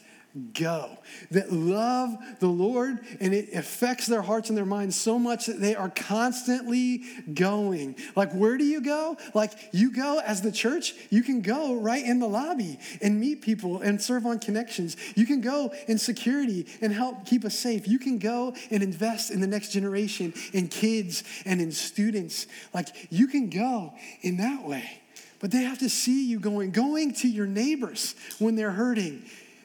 [0.55, 0.99] go,
[1.31, 5.61] that love the Lord, and it affects their hearts and their minds so much that
[5.61, 7.03] they are constantly
[7.35, 7.97] going.
[8.17, 9.17] Like, where do you go?
[9.35, 13.43] Like, you go as the church, you can go right in the lobby and meet
[13.43, 14.97] people and serve on connections.
[15.15, 17.87] You can go in security and help keep us safe.
[17.87, 22.47] You can go and invest in the next generation, in kids and in students.
[22.73, 23.93] Like, you can go
[24.23, 25.03] in that way.
[25.41, 29.25] But they have to see you going, going to your neighbors when they're hurting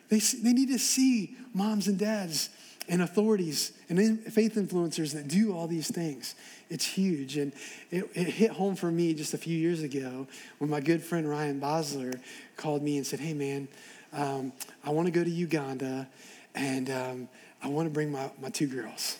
[0.09, 2.49] they, they need to see moms and dads
[2.89, 6.35] and authorities and faith influencers that do all these things.
[6.69, 7.37] It's huge.
[7.37, 7.51] And
[7.91, 10.27] it, it, hit home for me just a few years ago
[10.59, 12.19] when my good friend Ryan Bosler
[12.55, 13.67] called me and said, Hey, man,
[14.13, 16.07] um, I want to go to Uganda
[16.55, 17.29] and um,
[17.61, 19.17] I want to bring my, my two girls.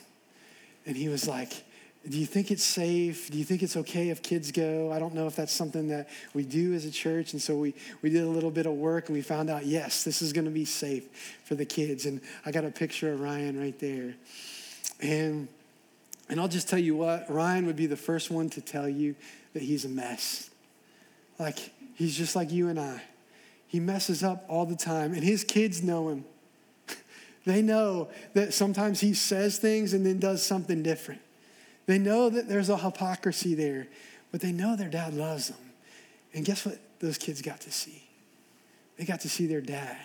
[0.86, 1.52] And he was like,
[2.10, 3.30] do you think it's safe?
[3.30, 4.92] Do you think it's okay if kids go?
[4.92, 7.34] I don't know if that's something that we do as a church.
[7.34, 10.04] And so we, we did a little bit of work and we found out, yes,
[10.04, 12.06] this is going to be safe for the kids.
[12.06, 14.16] And I got a picture of Ryan right there.
[15.02, 15.48] And,
[16.30, 19.16] and I'll just tell you what, Ryan would be the first one to tell you
[19.54, 20.50] that he's a mess.
[21.40, 23.02] Like, he's just like you and I.
[23.68, 26.26] He messes up all the time, and his kids know him.
[27.46, 31.22] they know that sometimes he says things and then does something different.
[31.88, 33.88] They know that there's a hypocrisy there,
[34.32, 35.58] but they know their dad loves them.
[36.34, 38.04] And guess what those kids got to see?
[38.98, 39.98] They got to see their dad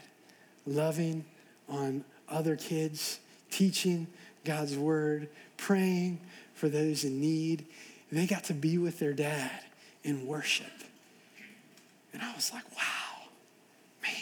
[0.64, 1.24] loving
[1.68, 3.18] on other kids,
[3.50, 4.06] teaching
[4.44, 6.20] God's word, praying
[6.54, 7.66] for those in need.
[8.10, 9.50] They got to be with their dad
[10.04, 10.66] in worship.
[12.12, 13.28] And I was like, wow,
[14.02, 14.12] man,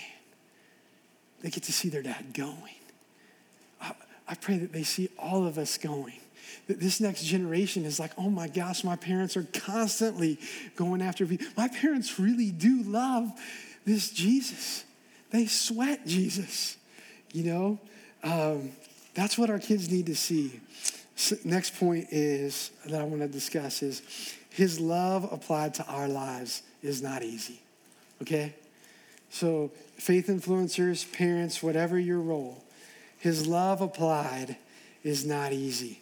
[1.42, 2.56] they get to see their dad going.
[3.82, 3.92] I,
[4.28, 6.20] I pray that they see all of us going
[6.66, 10.38] this next generation is like, oh my gosh, my parents are constantly
[10.76, 11.38] going after me.
[11.56, 13.30] My parents really do love
[13.84, 14.84] this Jesus.
[15.30, 16.76] They sweat Jesus,
[17.32, 17.78] you know?
[18.22, 18.72] Um,
[19.14, 20.60] that's what our kids need to see.
[21.16, 24.02] So next point is that I want to discuss is
[24.50, 27.60] his love applied to our lives is not easy.
[28.22, 28.54] Okay?
[29.30, 32.64] So, faith influencers, parents, whatever your role,
[33.18, 34.56] his love applied
[35.04, 35.99] is not easy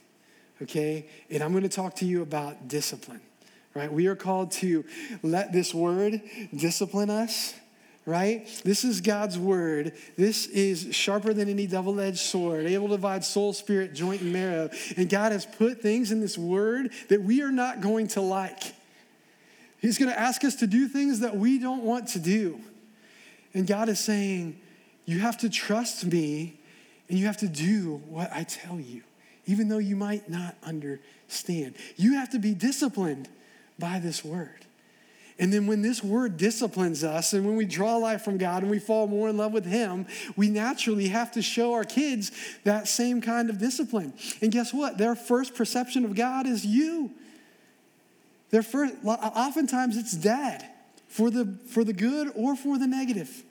[0.63, 1.09] okay?
[1.31, 3.21] And I'm going to talk to you about discipline,
[3.75, 3.93] right?
[3.93, 4.85] We are called to
[5.23, 6.21] let this word
[6.55, 7.55] discipline us,
[8.07, 8.49] right?
[8.65, 9.93] This is God's word.
[10.17, 14.33] This is sharper than any double edged sword, able to divide soul, spirit, joint, and
[14.33, 14.71] marrow.
[14.97, 18.75] And God has put things in this word that we are not going to like.
[19.81, 22.61] He's going to ask us to do things that we don't want to do.
[23.55, 24.59] And God is saying,
[25.05, 26.59] You have to trust me
[27.09, 29.03] and you have to do what I tell you,
[29.49, 31.75] even though you might not understand.
[31.97, 33.29] You have to be disciplined
[33.79, 34.67] by this word.
[35.39, 38.71] And then when this word disciplines us and when we draw life from God and
[38.71, 40.07] we fall more in love with Him,
[40.37, 42.31] we naturally have to show our kids
[42.65, 44.13] that same kind of discipline.
[44.43, 44.99] And guess what?
[44.99, 47.13] Their first perception of God is you.
[48.51, 50.69] Their first, oftentimes it's dad
[51.07, 53.45] for the, for the good or for the negative,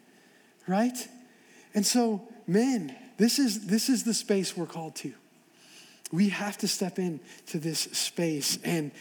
[0.68, 1.08] right?
[1.74, 5.14] And so, men, this is, this is the space we're called to.
[6.12, 8.60] We have to step into this space.
[8.64, 8.92] And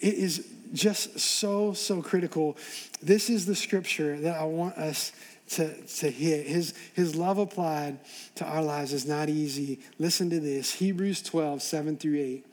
[0.00, 2.56] it is just so, so critical.
[3.02, 5.12] This is the scripture that I want us
[5.50, 6.46] to, to hit.
[6.46, 7.98] His, his love applied
[8.36, 9.80] to our lives is not easy.
[9.98, 12.46] Listen to this Hebrews 12, 7 through 8.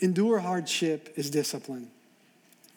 [0.00, 1.88] Endure hardship is discipline.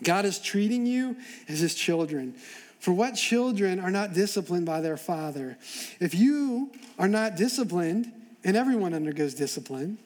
[0.04, 1.16] God is treating you
[1.50, 2.36] as his children.
[2.80, 5.58] For what children are not disciplined by their father?
[6.00, 8.12] If you are not disciplined,
[8.44, 9.98] and everyone undergoes discipline,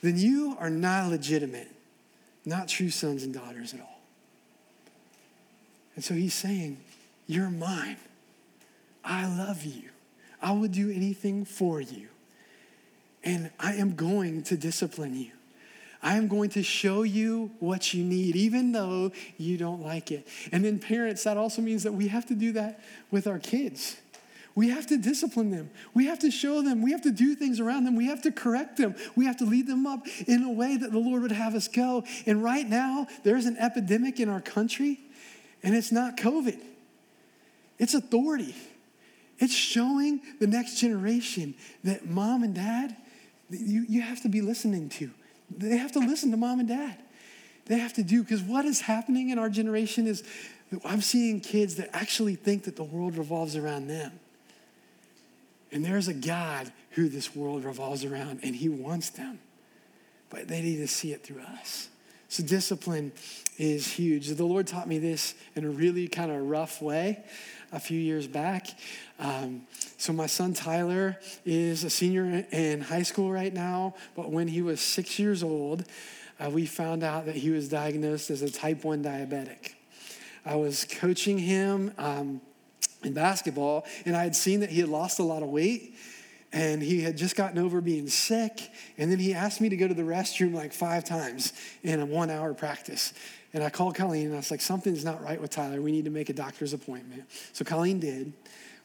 [0.00, 1.68] then you are not legitimate,
[2.44, 4.00] not true sons and daughters at all.
[5.94, 6.78] And so he's saying,
[7.26, 7.96] You're mine.
[9.04, 9.90] I love you.
[10.40, 12.08] I will do anything for you.
[13.24, 15.32] And I am going to discipline you.
[16.02, 20.28] I am going to show you what you need, even though you don't like it.
[20.52, 22.80] And then, parents, that also means that we have to do that
[23.10, 23.96] with our kids.
[24.58, 25.70] We have to discipline them.
[25.94, 26.82] We have to show them.
[26.82, 27.94] We have to do things around them.
[27.94, 28.96] We have to correct them.
[29.14, 31.68] We have to lead them up in a way that the Lord would have us
[31.68, 32.02] go.
[32.26, 34.98] And right now, there's an epidemic in our country
[35.62, 36.60] and it's not COVID,
[37.78, 38.56] it's authority.
[39.38, 42.96] It's showing the next generation that mom and dad,
[43.50, 45.08] you, you have to be listening to.
[45.56, 46.98] They have to listen to mom and dad.
[47.66, 50.24] They have to do, because what is happening in our generation is
[50.84, 54.18] I'm seeing kids that actually think that the world revolves around them.
[55.70, 59.38] And there's a God who this world revolves around, and He wants them.
[60.30, 61.88] But they need to see it through us.
[62.30, 63.12] So, discipline
[63.56, 64.28] is huge.
[64.28, 67.24] The Lord taught me this in a really kind of rough way
[67.72, 68.66] a few years back.
[69.18, 69.62] Um,
[69.96, 74.60] so, my son Tyler is a senior in high school right now, but when he
[74.60, 75.84] was six years old,
[76.38, 79.72] uh, we found out that he was diagnosed as a type 1 diabetic.
[80.44, 82.40] I was coaching him um,
[83.02, 85.94] in basketball, and I had seen that he had lost a lot of weight
[86.52, 88.70] and he had just gotten over being sick.
[88.96, 92.06] And then he asked me to go to the restroom like five times in a
[92.06, 93.12] one hour practice.
[93.52, 95.80] And I called Colleen and I was like, something's not right with Tyler.
[95.80, 97.24] We need to make a doctor's appointment.
[97.52, 98.32] So Colleen did.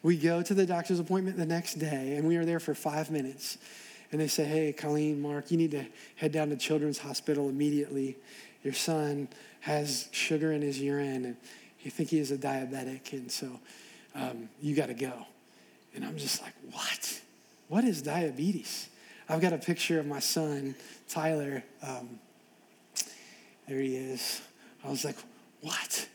[0.02, 3.10] We go to the doctor's appointment the next day and we are there for five
[3.10, 3.56] minutes.
[4.12, 8.16] And they say, hey, Colleen, Mark, you need to head down to Children's Hospital immediately.
[8.62, 9.28] Your son
[9.60, 11.36] has sugar in his urine and
[11.80, 13.12] you think he is a diabetic.
[13.12, 13.60] And so
[14.14, 15.12] um, you got to go.
[15.94, 17.20] And I'm just like, what?
[17.68, 18.88] What is diabetes?
[19.28, 20.74] I've got a picture of my son,
[21.08, 21.62] Tyler.
[21.82, 22.18] Um,
[23.68, 24.42] there he is.
[24.84, 25.16] I was like,
[25.60, 26.06] what?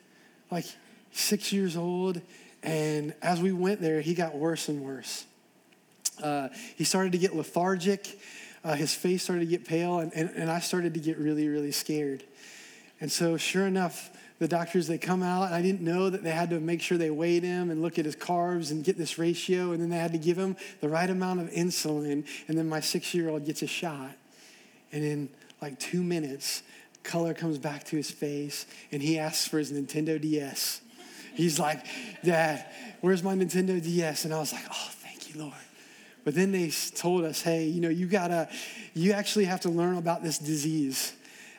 [0.52, 0.66] Like
[1.12, 2.22] six years old.
[2.62, 5.26] And as we went there, he got worse and worse.
[6.22, 8.20] Uh, he started to get lethargic.
[8.64, 11.48] Uh, his face started to get pale, and, and, and I started to get really,
[11.48, 12.24] really scared.
[13.00, 14.10] And so, sure enough,
[14.40, 16.98] the doctors, they come out, and I didn't know that they had to make sure
[16.98, 19.98] they weighed him and look at his carbs and get this ratio, and then they
[19.98, 23.68] had to give him the right amount of insulin, and then my six-year-old gets a
[23.68, 24.12] shot.
[24.92, 25.30] And in
[25.62, 26.64] like two minutes,
[27.04, 30.82] color comes back to his face, and he asks for his Nintendo DS.
[31.34, 31.86] He's like,
[32.24, 32.66] Dad,
[33.02, 34.26] where's my Nintendo DS?
[34.26, 35.54] And I was like, oh, thank you, Lord.
[36.24, 38.50] But then they told us, hey, you know, you gotta,
[38.94, 41.14] you actually have to learn about this disease.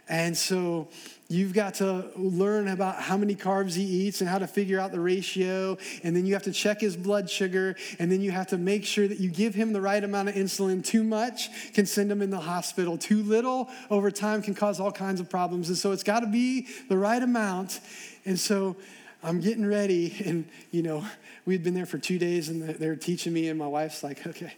[0.09, 0.89] And so
[1.33, 4.91] You've got to learn about how many carbs he eats and how to figure out
[4.91, 5.79] the ratio.
[6.03, 7.77] And then you have to check his blood sugar.
[8.01, 10.35] And then you have to make sure that you give him the right amount of
[10.35, 10.85] insulin.
[10.85, 12.99] Too much can send him in the hospital.
[12.99, 15.69] Too little over time can cause all kinds of problems.
[15.69, 17.79] And so it's got to be the right amount.
[18.25, 18.75] And so
[19.23, 20.21] I'm getting ready.
[20.27, 21.07] And, you know,
[21.47, 23.47] we'd been there for two days and they're teaching me.
[23.47, 24.53] And my wife's like, okay,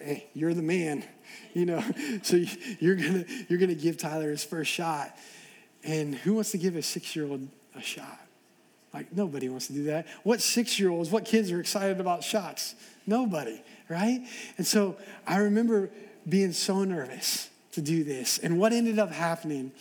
[0.00, 1.04] hey, you're the man.
[1.54, 1.84] You know,
[2.22, 2.40] so
[2.80, 5.16] you're gonna you're gonna give Tyler his first shot.
[5.84, 8.18] And who wants to give a six year old a shot?
[8.92, 10.06] Like, nobody wants to do that.
[10.24, 12.74] What six year olds, what kids are excited about shots?
[13.06, 14.20] Nobody, right?
[14.58, 15.90] And so I remember
[16.28, 18.38] being so nervous to do this.
[18.38, 19.72] And what ended up happening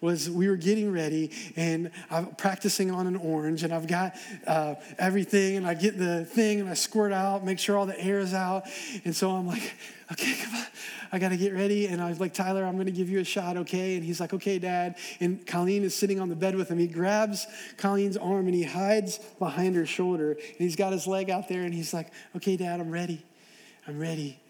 [0.00, 4.14] was we were getting ready and I'm practicing on an orange and I've got
[4.46, 7.98] uh, everything and I get the thing and I squirt out, make sure all the
[7.98, 8.64] air is out.
[9.04, 9.74] And so I'm like,
[10.12, 10.66] okay, come on,
[11.12, 11.86] I got to get ready.
[11.86, 13.96] And I was like, Tyler, I'm going to give you a shot, okay?
[13.96, 14.96] And he's like, okay, dad.
[15.20, 16.78] And Colleen is sitting on the bed with him.
[16.78, 20.32] He grabs Colleen's arm and he hides behind her shoulder.
[20.32, 23.24] And he's got his leg out there and he's like, okay, dad, I'm ready.
[23.88, 24.40] I'm ready.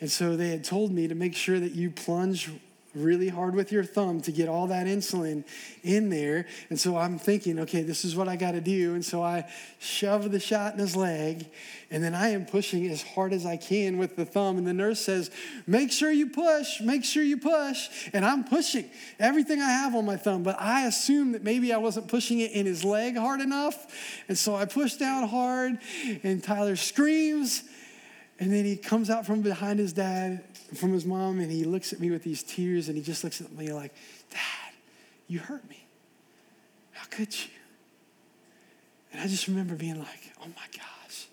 [0.00, 2.50] And so they had told me to make sure that you plunge
[2.98, 5.44] really hard with your thumb to get all that insulin
[5.82, 6.46] in there.
[6.70, 8.94] And so I'm thinking, okay, this is what I got to do.
[8.94, 11.46] And so I shove the shot in his leg,
[11.90, 14.58] and then I am pushing as hard as I can with the thumb.
[14.58, 15.30] And the nurse says,
[15.66, 17.88] make sure you push, make sure you push.
[18.12, 21.78] And I'm pushing everything I have on my thumb, but I assumed that maybe I
[21.78, 23.86] wasn't pushing it in his leg hard enough.
[24.28, 25.78] And so I push down hard,
[26.22, 27.62] and Tyler screams.
[28.40, 31.92] And then he comes out from behind his dad from his mom and he looks
[31.92, 33.92] at me with these tears and he just looks at me like,
[34.30, 34.74] Dad,
[35.26, 35.84] you hurt me.
[36.92, 37.50] How could you?
[39.12, 41.26] And I just remember being like, oh my gosh,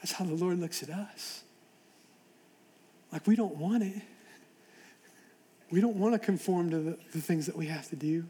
[0.00, 1.42] that's how the Lord looks at us.
[3.12, 4.02] Like we don't want it.
[5.70, 8.24] We don't want to conform to the, the things that we have to do.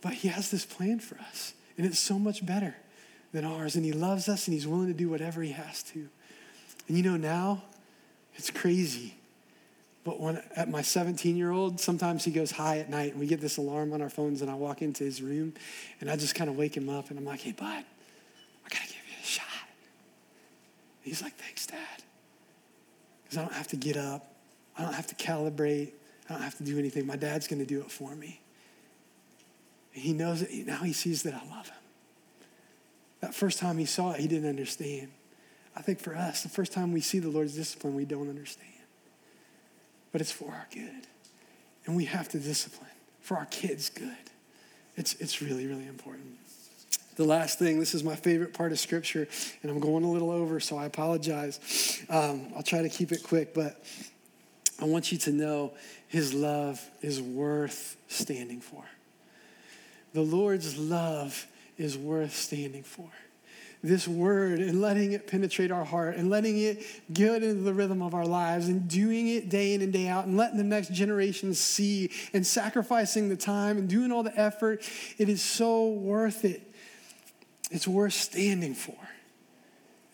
[0.00, 2.76] But He has this plan for us, and it's so much better
[3.36, 3.76] than ours.
[3.76, 6.08] And He loves us, and He's willing to do whatever He has to.
[6.88, 7.62] And you know, now,
[8.34, 9.14] it's crazy.
[10.06, 13.26] But when at my 17 year old, sometimes he goes high at night and we
[13.26, 15.54] get this alarm on our phones and I walk into his room
[16.00, 18.86] and I just kind of wake him up and I'm like, hey, bud, I gotta
[18.86, 19.46] give you a shot.
[21.02, 21.78] And he's like, thanks, Dad.
[23.24, 24.32] Because I don't have to get up,
[24.78, 25.90] I don't have to calibrate,
[26.30, 27.04] I don't have to do anything.
[27.04, 28.40] My dad's gonna do it for me.
[29.92, 31.85] And he knows it, now he sees that I love him.
[33.20, 35.08] That first time he saw it, he didn't understand.
[35.76, 38.72] I think for us, the first time we see the Lord's discipline, we don't understand.
[40.12, 41.06] But it's for our good.
[41.84, 42.90] And we have to discipline
[43.20, 44.16] for our kids' good.
[44.96, 46.38] It's, it's really, really important.
[47.16, 49.26] The last thing, this is my favorite part of Scripture,
[49.62, 52.04] and I'm going a little over, so I apologize.
[52.10, 53.82] Um, I'll try to keep it quick, but
[54.80, 55.72] I want you to know
[56.08, 58.84] His love is worth standing for.
[60.12, 61.46] The Lord's love
[61.76, 63.08] is worth standing for
[63.82, 68.02] this word and letting it penetrate our heart and letting it get into the rhythm
[68.02, 70.92] of our lives and doing it day in and day out and letting the next
[70.92, 74.82] generation see and sacrificing the time and doing all the effort,
[75.18, 76.62] it is so worth it.
[77.70, 78.96] It's worth standing for.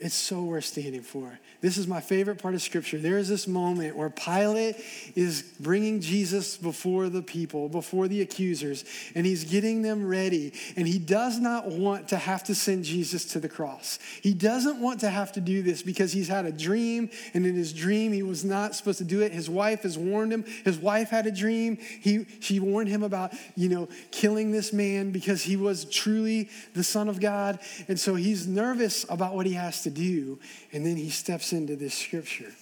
[0.02, 1.38] It's so worth standing for.
[1.60, 2.98] This is my favorite part of Scripture.
[2.98, 4.74] There is this moment where Pilate
[5.14, 8.84] is bringing Jesus before the people, before the accusers,
[9.14, 10.54] and he's getting them ready.
[10.76, 14.00] And he does not want to have to send Jesus to the cross.
[14.22, 17.54] He doesn't want to have to do this because he's had a dream, and in
[17.54, 19.30] his dream, he was not supposed to do it.
[19.30, 20.44] His wife has warned him.
[20.64, 21.76] His wife had a dream.
[21.76, 26.82] He, she warned him about, you know, killing this man because he was truly the
[26.82, 27.60] Son of God.
[27.86, 30.38] And so he's nervous about what he has to do.
[30.72, 32.52] And then he steps into this scripture.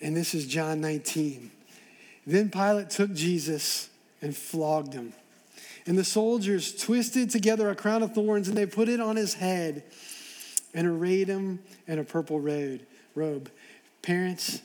[0.00, 1.50] And this is John 19.
[2.26, 3.90] Then Pilate took Jesus
[4.22, 5.12] and flogged him.
[5.86, 9.34] And the soldiers twisted together a crown of thorns and they put it on his
[9.34, 9.84] head
[10.72, 13.50] and arrayed him in a purple robe.
[14.02, 14.62] Parents,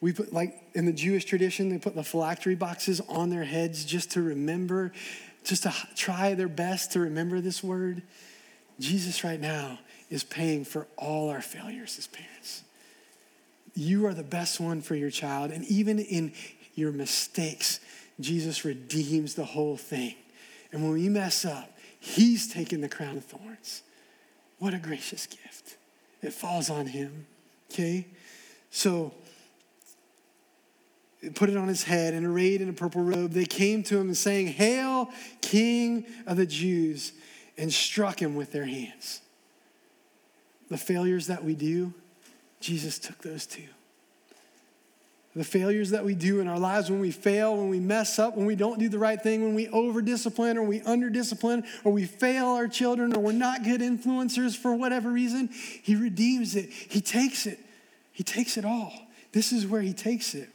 [0.00, 3.84] we put, like in the Jewish tradition, they put the phylactery boxes on their heads
[3.84, 4.92] just to remember,
[5.44, 8.02] just to try their best to remember this word.
[8.80, 9.78] Jesus, right now,
[10.10, 12.62] is paying for all our failures as parents.
[13.74, 15.50] You are the best one for your child.
[15.50, 16.32] And even in
[16.74, 17.80] your mistakes,
[18.18, 20.14] Jesus redeems the whole thing.
[20.72, 23.82] And when we mess up, He's taken the crown of thorns.
[24.58, 25.76] What a gracious gift.
[26.22, 27.26] It falls on Him.
[27.70, 28.06] Okay?
[28.70, 29.12] So,
[31.34, 33.32] put it on his head and arrayed in a purple robe.
[33.32, 37.12] They came to him and saying, Hail, King of the Jews,
[37.56, 39.20] and struck him with their hands
[40.68, 41.92] the failures that we do,
[42.60, 43.68] Jesus took those too.
[45.36, 48.36] The failures that we do in our lives when we fail, when we mess up,
[48.36, 51.64] when we don't do the right thing, when we over discipline or we under discipline
[51.84, 56.56] or we fail our children or we're not good influencers for whatever reason, He redeems
[56.56, 56.70] it.
[56.70, 57.60] He takes it.
[58.10, 58.92] He takes it all.
[59.32, 60.48] This is where He takes it.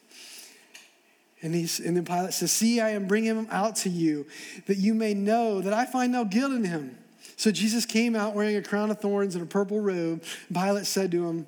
[1.44, 4.26] And, he's, and then Pilate says, See, I am bringing him out to you
[4.66, 6.98] that you may know that I find no guilt in him.
[7.36, 10.24] So Jesus came out wearing a crown of thorns and a purple robe.
[10.54, 11.48] Pilate said to him,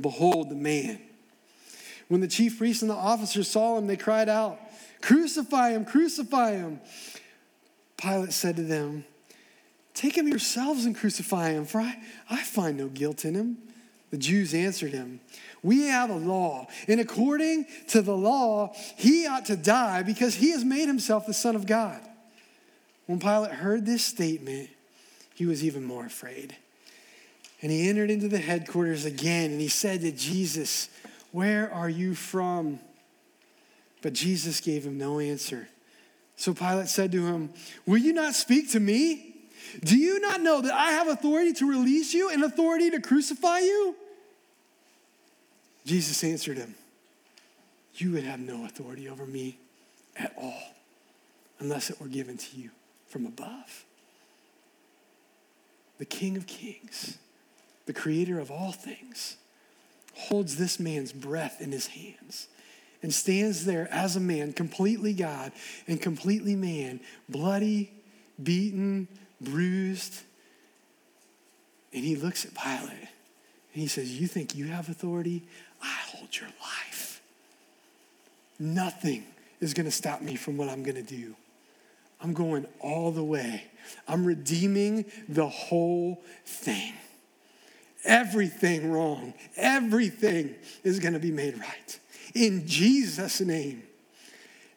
[0.00, 1.00] Behold the man.
[2.08, 4.58] When the chief priests and the officers saw him, they cried out,
[5.00, 6.80] Crucify him, crucify him.
[7.96, 9.04] Pilate said to them,
[9.94, 11.98] Take him yourselves and crucify him, for I,
[12.28, 13.58] I find no guilt in him.
[14.10, 15.20] The Jews answered him,
[15.62, 20.50] We have a law, and according to the law, he ought to die because he
[20.50, 22.00] has made himself the Son of God.
[23.06, 24.70] When Pilate heard this statement,
[25.40, 26.54] he was even more afraid.
[27.62, 30.90] And he entered into the headquarters again, and he said to Jesus,
[31.32, 32.78] Where are you from?
[34.02, 35.66] But Jesus gave him no answer.
[36.36, 37.54] So Pilate said to him,
[37.86, 39.34] Will you not speak to me?
[39.82, 43.60] Do you not know that I have authority to release you and authority to crucify
[43.60, 43.96] you?
[45.86, 46.74] Jesus answered him,
[47.94, 49.56] You would have no authority over me
[50.18, 50.74] at all
[51.60, 52.68] unless it were given to you
[53.08, 53.86] from above.
[56.00, 57.18] The King of Kings,
[57.84, 59.36] the creator of all things,
[60.14, 62.48] holds this man's breath in his hands
[63.02, 65.52] and stands there as a man, completely God
[65.86, 67.92] and completely man, bloody,
[68.42, 69.08] beaten,
[69.42, 70.22] bruised.
[71.92, 73.08] And he looks at Pilate
[73.74, 75.42] and he says, You think you have authority?
[75.82, 77.20] I hold your life.
[78.58, 79.26] Nothing
[79.60, 81.36] is going to stop me from what I'm going to do.
[82.22, 83.64] I'm going all the way.
[84.06, 86.92] I'm redeeming the whole thing.
[88.04, 90.54] Everything wrong, everything
[90.84, 92.00] is going to be made right.
[92.34, 93.82] In Jesus' name,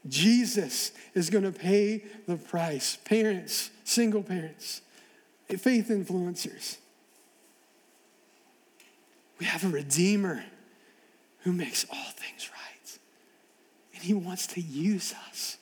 [0.07, 2.97] Jesus is going to pay the price.
[3.05, 4.81] Parents, single parents,
[5.47, 6.77] faith influencers.
[9.39, 10.43] We have a Redeemer
[11.39, 12.99] who makes all things right.
[13.93, 15.57] And He wants to use us.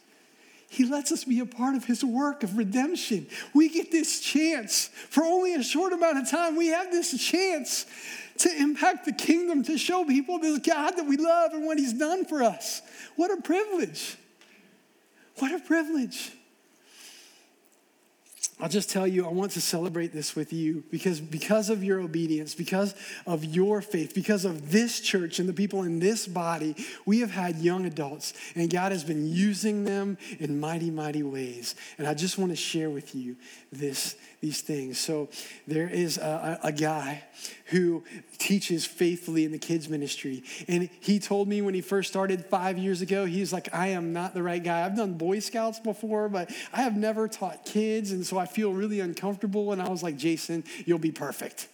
[0.72, 3.28] He lets us be a part of His work of redemption.
[3.53, 6.55] We get this chance for only a short amount of time.
[6.55, 7.86] We have this chance
[8.38, 11.91] to impact the kingdom, to show people this God that we love and what He's
[11.91, 12.82] done for us.
[13.17, 14.15] What a privilege!
[15.39, 16.32] What a privilege.
[18.62, 21.99] I'll just tell you, I want to celebrate this with you because, because of your
[21.99, 22.93] obedience, because
[23.26, 27.32] of your faith, because of this church and the people in this body, we have
[27.32, 31.74] had young adults, and God has been using them in mighty, mighty ways.
[31.97, 33.36] And I just want to share with you
[33.72, 34.99] this, these things.
[34.99, 35.30] So
[35.66, 37.24] there is a, a guy
[37.72, 38.03] who
[38.38, 40.43] teaches faithfully in the kids ministry.
[40.67, 44.13] And he told me when he first started five years ago, he's like, I am
[44.13, 44.86] not the right guy.
[44.86, 48.11] I've done Boy Scouts before, but I have never taught kids.
[48.11, 49.72] And so I feel really uncomfortable.
[49.72, 51.69] And I was like, Jason, you'll be perfect.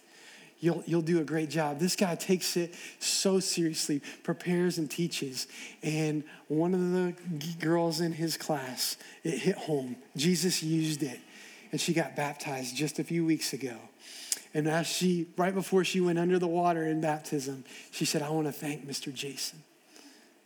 [0.60, 1.78] You'll, you'll do a great job.
[1.78, 5.46] This guy takes it so seriously, prepares and teaches.
[5.82, 7.14] And one of the
[7.60, 9.96] girls in his class, it hit home.
[10.16, 11.20] Jesus used it.
[11.70, 13.76] And she got baptized just a few weeks ago.
[14.58, 18.30] And as she, right before she went under the water in baptism, she said, I
[18.30, 19.14] want to thank Mr.
[19.14, 19.62] Jason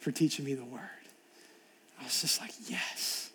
[0.00, 0.82] for teaching me the word.
[1.98, 3.30] I was just like, yes.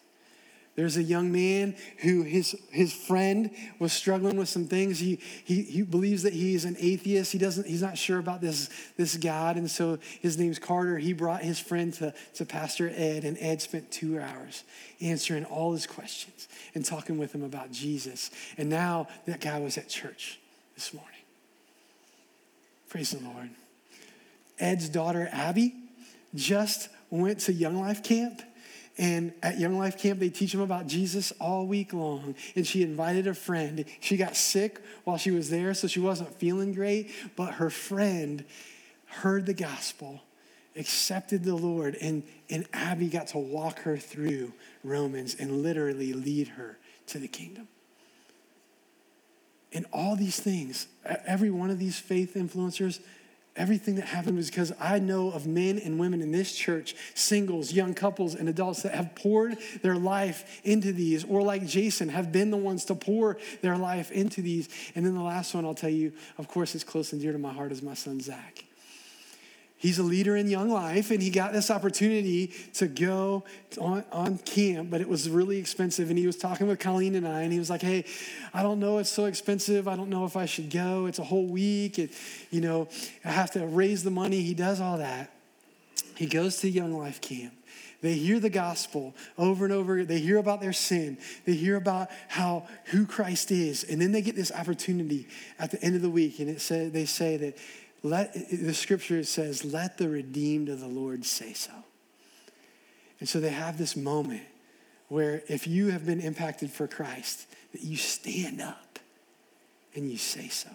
[0.75, 3.49] There's a young man who his, his friend
[3.79, 4.99] was struggling with some things.
[4.99, 7.31] He, he, he believes that he's an atheist.
[7.31, 9.57] He doesn't, he's not sure about this, this God.
[9.57, 10.99] And so his name's Carter.
[10.99, 14.63] He brought his friend to, to Pastor Ed, and Ed spent two hours
[15.01, 18.29] answering all his questions and talking with him about Jesus.
[18.59, 20.39] And now that guy was at church
[20.77, 21.11] this morning.
[22.87, 23.49] Praise the Lord.
[24.59, 25.73] Ed's daughter, Abby,
[26.35, 28.43] just went to Young Life Camp.
[28.99, 32.35] And at Young Life Camp, they teach them about Jesus all week long.
[32.55, 33.85] And she invited a friend.
[34.01, 37.11] She got sick while she was there, so she wasn't feeling great.
[37.35, 38.45] But her friend
[39.07, 40.21] heard the gospel,
[40.75, 42.21] accepted the Lord, and,
[42.51, 44.53] and Abby got to walk her through
[44.83, 47.67] Romans and literally lead her to the kingdom.
[49.73, 50.87] And all these things,
[51.25, 52.99] every one of these faith influencers,
[53.55, 57.73] everything that happened was because I know of men and women in this church, singles,
[57.73, 62.31] young couples, and adults that have poured their life into these, or like Jason, have
[62.31, 64.69] been the ones to pour their life into these.
[64.95, 67.39] And then the last one I'll tell you, of course, is close and dear to
[67.39, 68.66] my heart, is my son, Zach
[69.77, 73.43] he's a leader in young life and he got this opportunity to go
[73.79, 76.09] on, on camp but it was really expensive.
[76.09, 78.05] And he was talking with colleen and i and he was like hey
[78.53, 79.87] i don't know it's so expensive.
[79.87, 81.05] I don't know if i should go.
[81.05, 81.99] It's a whole week.
[81.99, 82.11] It,
[82.49, 82.87] you know
[83.23, 84.41] i have to raise the money.
[84.41, 85.31] He does all that.
[86.15, 87.53] He goes to young life camp.
[88.01, 90.03] They hear the gospel over and over.
[90.03, 91.17] They hear about their sin.
[91.45, 93.83] They hear about how who christ is.
[93.83, 96.93] And then they get this opportunity at the end of the week and it said
[96.93, 97.57] they say that
[98.03, 101.71] let, the scripture says, let the redeemed of the Lord say so.
[103.19, 104.43] And so they have this moment
[105.07, 108.99] where if you have been impacted for Christ, that you stand up
[109.95, 110.69] and you say so.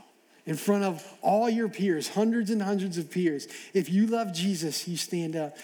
[0.44, 3.46] In front of all your peers, hundreds and hundreds of peers.
[3.72, 5.56] If you love Jesus, you stand up.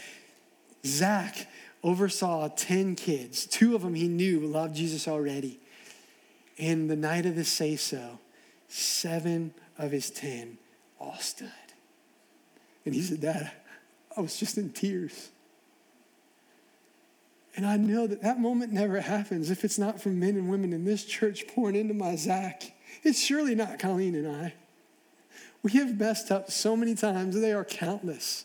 [0.86, 1.48] Zach
[1.82, 3.46] oversaw 10 kids.
[3.46, 5.58] Two of them he knew loved Jesus already.
[6.58, 8.20] And the night of the say so,
[8.68, 10.58] seven of his 10
[11.00, 11.50] all stood.
[12.84, 13.50] And he said, Dad,
[14.16, 15.30] I was just in tears.
[17.56, 20.72] And I know that that moment never happens if it's not from men and women
[20.72, 22.72] in this church pouring into my Zach.
[23.02, 24.54] It's surely not Colleen and I.
[25.62, 28.44] We have messed up so many times, they are countless.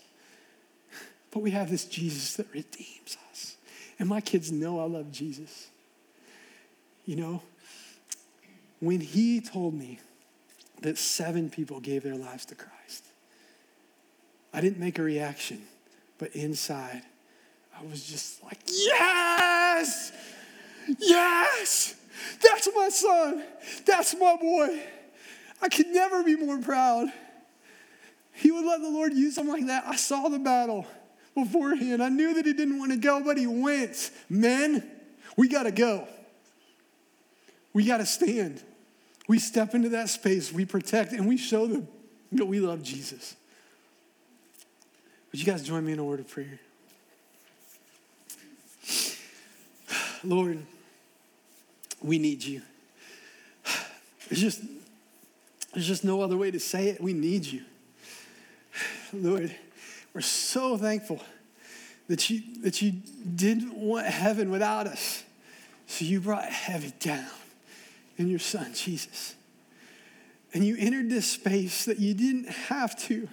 [1.31, 3.55] But we have this Jesus that redeems us.
[3.99, 5.67] And my kids know I love Jesus.
[7.05, 7.41] You know,
[8.79, 9.99] when he told me
[10.81, 13.05] that seven people gave their lives to Christ,
[14.53, 15.61] I didn't make a reaction,
[16.17, 17.01] but inside,
[17.77, 20.11] I was just like, yes,
[20.99, 21.95] yes,
[22.41, 23.43] that's my son,
[23.85, 24.79] that's my boy.
[25.61, 27.07] I could never be more proud.
[28.33, 29.85] He would let the Lord use him like that.
[29.87, 30.85] I saw the battle
[31.35, 32.03] beforehand.
[32.03, 34.11] I knew that he didn't want to go, but he went.
[34.29, 34.83] Men,
[35.37, 36.07] we got to go.
[37.73, 38.61] We got to stand.
[39.27, 41.87] We step into that space, we protect, and we show them
[42.33, 43.35] that we love Jesus.
[45.31, 46.59] Would you guys join me in a word of prayer?
[50.23, 50.65] Lord,
[52.01, 52.61] we need you.
[54.29, 54.61] There's just,
[55.73, 57.01] there's just no other way to say it.
[57.01, 57.63] We need you.
[59.13, 59.55] Lord,
[60.13, 61.21] we're so thankful
[62.07, 62.93] that you, that you
[63.35, 65.23] didn't want heaven without us.
[65.87, 67.27] So you brought heaven down
[68.17, 69.35] in your son, Jesus.
[70.53, 73.27] And you entered this space that you didn't have to.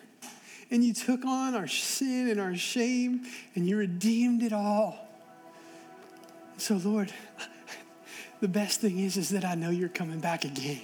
[0.70, 5.08] And you took on our sin and our shame and you redeemed it all.
[6.56, 7.12] So, Lord,
[8.40, 10.80] the best thing is, is that I know you're coming back again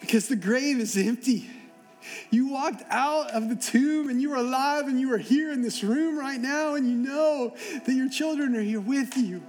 [0.00, 1.48] because the grave is empty.
[2.30, 5.62] You walked out of the tomb and you are alive and you are here in
[5.62, 7.54] this room right now and you know
[7.86, 9.42] that your children are here with you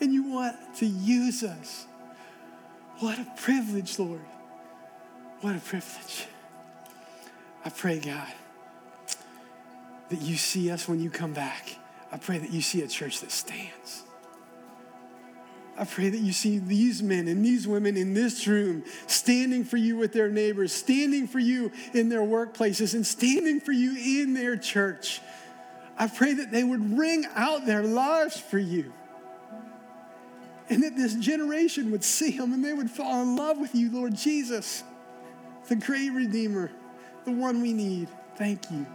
[0.00, 1.86] and you want to use us.
[2.98, 4.24] What a privilege, Lord.
[5.42, 6.26] What a privilege.
[7.64, 8.32] I pray, God,
[10.08, 11.76] that you see us when you come back.
[12.10, 14.04] I pray that you see a church that stands.
[15.78, 19.76] I pray that you see these men and these women in this room standing for
[19.76, 24.32] you with their neighbors, standing for you in their workplaces, and standing for you in
[24.32, 25.20] their church.
[25.98, 28.92] I pray that they would ring out their lives for you.
[30.68, 33.90] And that this generation would see him and they would fall in love with you,
[33.90, 34.82] Lord Jesus,
[35.68, 36.70] the great Redeemer,
[37.24, 38.08] the one we need.
[38.36, 38.86] Thank you.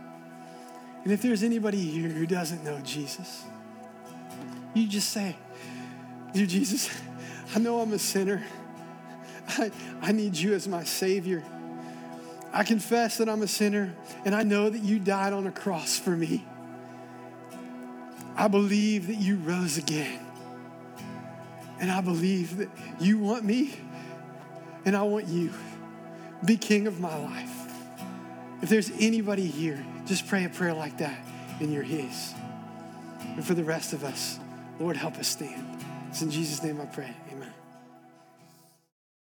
[1.04, 3.46] And if there's anybody here who doesn't know Jesus,
[4.74, 5.36] you just say,
[6.34, 6.90] Dear Jesus,
[7.56, 8.44] I know I'm a sinner.
[9.48, 11.44] I, I need you as my Savior.
[12.54, 13.94] I confess that I'm a sinner,
[14.26, 16.46] and I know that you died on a cross for me.
[18.36, 20.20] I believe that you rose again.
[21.82, 22.70] And I believe that
[23.00, 23.74] you want me,
[24.86, 25.52] and I want you.
[26.46, 27.52] Be king of my life.
[28.62, 31.20] If there's anybody here, just pray a prayer like that,
[31.60, 32.34] and you're His.
[33.36, 34.40] And for the rest of us,
[34.80, 35.84] Lord, help us stand.
[36.10, 37.16] It's in Jesus' name I pray.